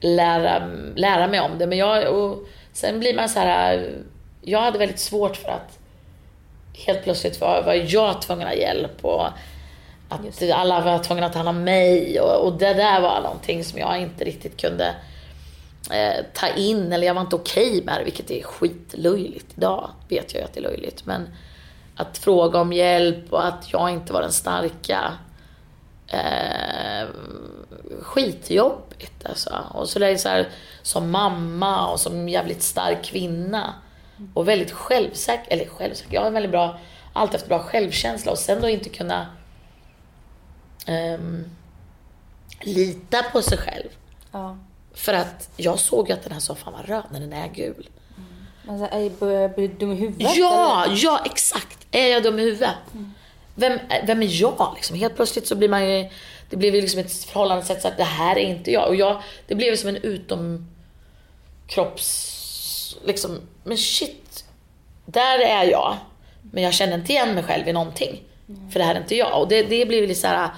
[0.00, 1.66] lära, lära mig om det.
[1.66, 2.38] Men jag, och
[2.72, 3.90] sen blir man så här,
[4.42, 5.78] jag hade väldigt svårt för att
[6.86, 9.26] helt plötsligt var, var jag tvungen att hjälp och
[10.12, 13.64] att alla var tvungna att ta hand om mig och, och det där var någonting
[13.64, 14.94] som jag inte riktigt kunde
[15.90, 19.46] eh, ta in eller jag var inte okej med det, vilket är skitlöjligt.
[19.56, 21.28] Idag vet jag ju att det är löjligt men
[21.96, 25.12] att fråga om hjälp och att jag inte var den starka
[26.08, 27.08] eh,
[28.00, 29.58] skitjobbigt alltså.
[29.70, 30.48] Och så är så här,
[30.82, 33.74] som mamma och som jävligt stark kvinna.
[34.34, 36.78] Och väldigt självsäker, eller självsäker, jag har en väldigt bra,
[37.12, 39.26] allt efter bra självkänsla och sen då inte kunna
[40.86, 41.44] ehm,
[42.60, 43.88] lita på sig själv.
[44.32, 44.58] Ja.
[44.94, 47.88] För att jag såg ju att den här soffan var röd när den är gul.
[48.64, 50.36] Man så här, börjar bli dum i huvudet?
[50.36, 51.04] Ja, eller?
[51.04, 51.86] ja exakt.
[51.90, 52.74] Är jag dum i huvudet?
[53.54, 54.96] Vem, vem är jag liksom?
[54.96, 56.08] Helt plötsligt så blir man ju,
[56.50, 58.88] det blev ju liksom ett förhållande sätt så att det här är inte jag.
[58.88, 60.66] Och jag, det blev som en utomkropps,
[63.04, 64.44] liksom, men shit.
[65.06, 65.96] Där är jag.
[66.52, 68.22] Men jag känner inte igen mig själv i någonting.
[68.46, 69.40] För det här är inte jag.
[69.40, 70.50] Och det, det blev lite så här, ah,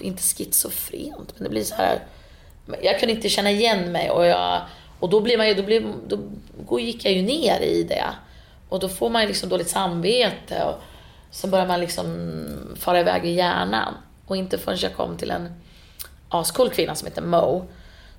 [0.00, 2.02] inte schizofrent, men det blir så här.
[2.82, 4.62] Jag kunde inte känna igen mig och jag,
[5.00, 5.92] och då blir man ju, då, blir,
[6.68, 8.04] då gick jag ju ner i det.
[8.68, 10.82] Och då får man ju liksom dåligt samvete och
[11.30, 13.94] så börjar man liksom fara iväg i hjärnan.
[14.26, 15.54] Och inte förrän jag kom till en
[16.28, 17.66] ascool kvinna som heter Mo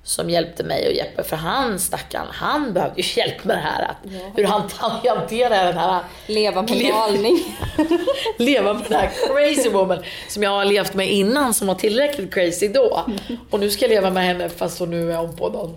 [0.08, 3.82] som hjälpte mig och Jeppe, för han stackarn, han behövde ju hjälp med det här.
[3.82, 3.96] Att,
[4.36, 4.62] Hur han
[5.06, 7.56] hanterar den här Leva Leva- galning.
[8.36, 9.98] leva med den här crazy woman
[10.28, 13.06] som jag har levt med innan som var tillräckligt crazy då.
[13.50, 15.76] Och nu ska jag leva med henne fast hon nu är hon på någon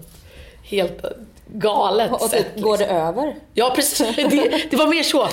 [0.64, 1.06] helt
[1.48, 2.56] galet Och sätt.
[2.56, 2.98] typ, går det liksom.
[2.98, 3.36] över?
[3.54, 5.28] Ja precis, det, det var mer så.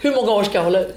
[0.00, 0.96] Hur många år ska jag hålla ut?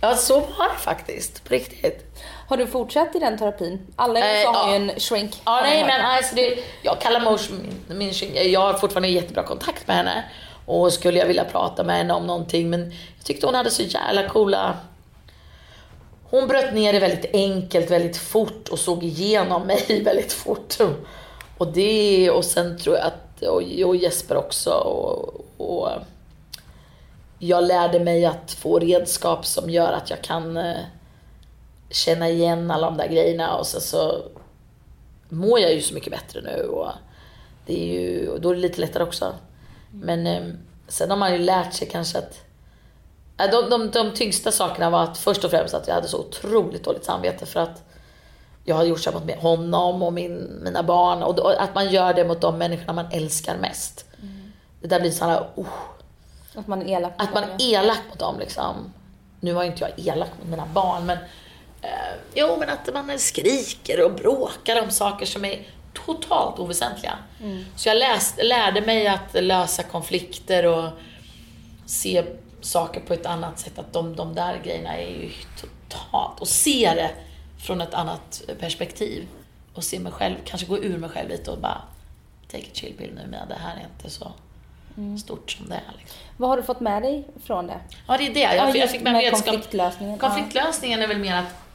[0.00, 2.04] Ja så var det faktiskt, på riktigt.
[2.48, 3.86] Har du fortsatt i den terapin?
[3.96, 4.92] Alla i Eh, USA har ju ja.
[4.92, 5.40] en shrink.
[5.44, 9.08] Ja, har nej men alltså det, jag kallar Mosh min, min tjej- Jag har fortfarande
[9.08, 10.24] jättebra kontakt med henne.
[10.66, 12.80] Och skulle jag vilja prata med henne om någonting men
[13.16, 14.76] jag tyckte hon hade så jävla coola
[16.30, 20.74] hon bröt ner det väldigt enkelt, väldigt fort och såg igenom mig väldigt fort.
[21.58, 25.88] Och det, och sen tror jag att, och, och Jesper också, och, och
[27.38, 30.76] jag lärde mig att få redskap som gör att jag kan eh,
[31.90, 34.22] känna igen alla de där grejerna och sen så
[35.28, 36.90] mår jag ju så mycket bättre nu och
[37.66, 39.34] det är ju, och då är det lite lättare också.
[39.90, 40.42] Men eh,
[40.88, 42.40] Sen har man ju lärt sig kanske att
[43.36, 46.84] de, de, de tyngsta sakerna var att först och främst att jag hade så otroligt
[46.84, 47.82] dåligt samvete för att
[48.64, 51.22] jag hade gjort så mot honom och min, mina barn.
[51.22, 54.04] Och, att man gör det mot de människorna man älskar mest.
[54.80, 55.66] Det där blir så här, oh,
[56.54, 57.12] Att man är elak.
[57.16, 58.92] att man är elak mot dem liksom.
[59.40, 61.18] Nu var ju inte jag elak mot mina barn men
[61.88, 65.66] eh, Jo men att man skriker och bråkar om saker som är
[66.06, 67.18] totalt oväsentliga.
[67.76, 70.90] Så jag läst, lärde mig att lösa konflikter och
[71.86, 72.24] se
[72.60, 73.78] saker på ett annat sätt.
[73.78, 75.30] Att de, de där grejerna är ju
[75.60, 76.40] totalt...
[76.40, 77.10] Och se det
[77.66, 79.28] från ett annat perspektiv.
[79.74, 81.82] Och se mig själv, kanske gå ur mig själv lite och bara
[82.50, 84.32] take a chill pill nu med det här är inte så
[85.20, 85.98] stort som det är.
[85.98, 86.18] Liksom.
[86.36, 87.80] Vad har du fått med dig från det?
[88.06, 88.40] Ja, det är det.
[88.40, 91.67] Jag, Ja, jag fick med med konfliktlösningen, Konfliktlösningen är väl mer att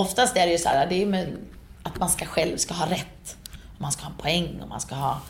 [0.00, 1.36] oftast är det ju så här, det är med
[1.82, 3.36] att man ska själv ska ha rätt.
[3.78, 5.20] Man ska ha en poäng och man ska ha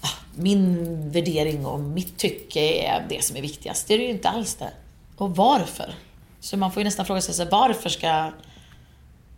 [0.00, 3.88] ah, min värdering och mitt tycke är det som är viktigast.
[3.88, 4.70] Det är det ju inte alls det.
[5.16, 5.94] Och varför?
[6.40, 8.30] Så man får ju nästan fråga sig, så varför ska...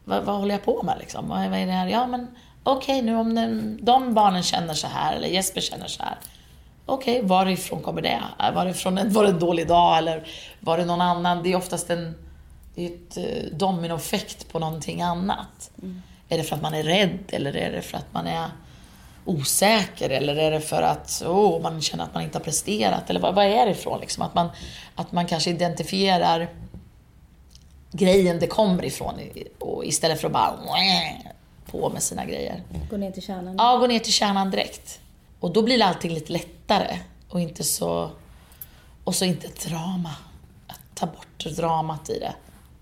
[0.04, 1.28] Vad, vad håller jag på med liksom?
[1.28, 1.86] Vad, vad är det här?
[1.86, 2.26] Ja men
[2.62, 6.18] okej okay, nu om den, de barnen känner så här eller Jesper känner så här.
[6.86, 8.20] Okej, okay, varifrån kommer det?
[8.54, 10.26] Var det från en, var det en dålig dag eller
[10.60, 11.42] var det någon annan?
[11.42, 12.14] Det är oftast en
[12.74, 15.70] det är ett eh, dominoeffekt på någonting annat.
[16.28, 18.50] Är det för att man är rädd eller är det för att man är
[19.24, 23.10] osäker eller är det för att oh, man känner att man inte har presterat?
[23.10, 24.00] Eller vad, vad är det ifrån?
[24.00, 24.22] Liksom?
[24.22, 24.48] Att, man,
[24.94, 26.48] att man kanske identifierar
[27.92, 29.14] grejen det kommer ifrån
[29.58, 30.58] och istället för att bara
[31.66, 32.62] på med sina grejer.
[32.90, 33.54] Gå ner till kärnan.
[33.58, 35.00] Ja, gå ner till kärnan direkt.
[35.40, 36.98] Och då blir allting lite lättare
[37.28, 38.10] och inte så...
[39.04, 40.10] Och så inte ett drama.
[40.66, 42.32] Att ta bort dramat i det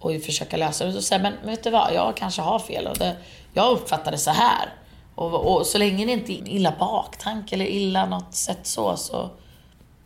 [0.01, 0.97] och försöka lösa det.
[0.97, 3.17] Och säga, men vet du vad, jag kanske har fel och det,
[3.55, 4.75] jag uppfattar det så här.
[5.15, 9.31] Och, och så länge det inte är illa baktanke eller illa något sätt så, så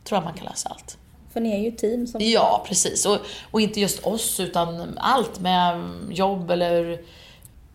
[0.05, 0.99] tror jag man kan lösa allt.
[1.33, 2.21] För ni är ju team som...
[2.21, 3.07] Ja, precis.
[3.07, 3.19] Och,
[3.51, 7.01] och inte just oss, utan allt med jobb eller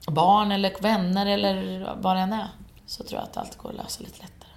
[0.08, 2.48] barn eller vänner eller vad det än är.
[2.86, 4.50] Så tror jag att allt går att lösa lite lättare.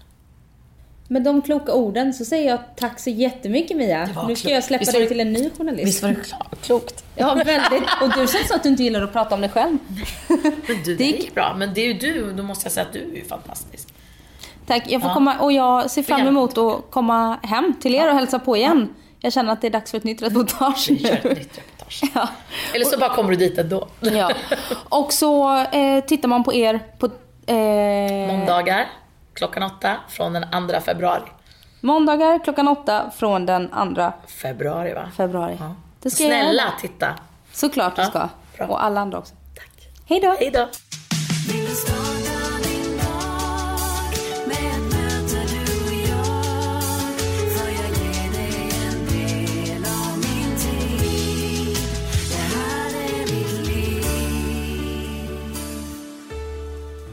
[1.09, 4.25] Med de kloka orden så säger jag tack så jättemycket Mia.
[4.27, 5.87] Nu ska jag släppa dig till en ny journalist.
[5.87, 7.02] Visst var det klokt?
[7.17, 7.83] Ja, väldigt.
[8.03, 9.79] Och du som sa att du inte gillar att prata om dig själv.
[10.67, 11.55] Men du, det gick bra.
[11.57, 13.89] Men det är ju du, då måste jag säga att du är ju fantastisk.
[14.67, 14.83] Tack.
[14.87, 15.15] Jag får Ja.
[15.15, 18.89] komma och jag ser fram emot att komma hem till er och hälsa på igen.
[19.21, 21.11] Jag känner att det är dags för ett nytt reportage ett nu.
[21.11, 21.25] nytt
[21.59, 22.03] reportage.
[22.15, 22.29] Ja.
[22.75, 23.89] Eller så bara kommer du dit ändå.
[24.01, 24.31] ja.
[24.89, 27.07] Och så eh, tittar man på er på
[27.53, 28.87] eh, Måndagar
[29.35, 31.23] klockan åtta från den 2 februari.
[31.81, 35.11] måndagar klockan åtta från den 2 Februari va?
[35.17, 35.57] februari.
[35.61, 35.75] Ja.
[36.03, 36.73] Det ska jag Snälla göra.
[36.81, 37.15] titta.
[37.53, 38.29] Såklart du Ja, ska.
[38.57, 38.67] bra.
[38.67, 39.35] Och alla andra också.
[39.55, 39.89] Tack.
[40.07, 40.37] Hej då.
[40.39, 40.59] Hej då.
[40.59, 40.69] Jag?
[41.77, 41.83] Jag.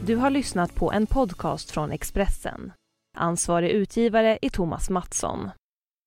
[0.06, 2.72] Du har lyssnat på en podcast från Expressen.
[3.18, 5.50] Ansvarig utgivare är Thomas Mattsson.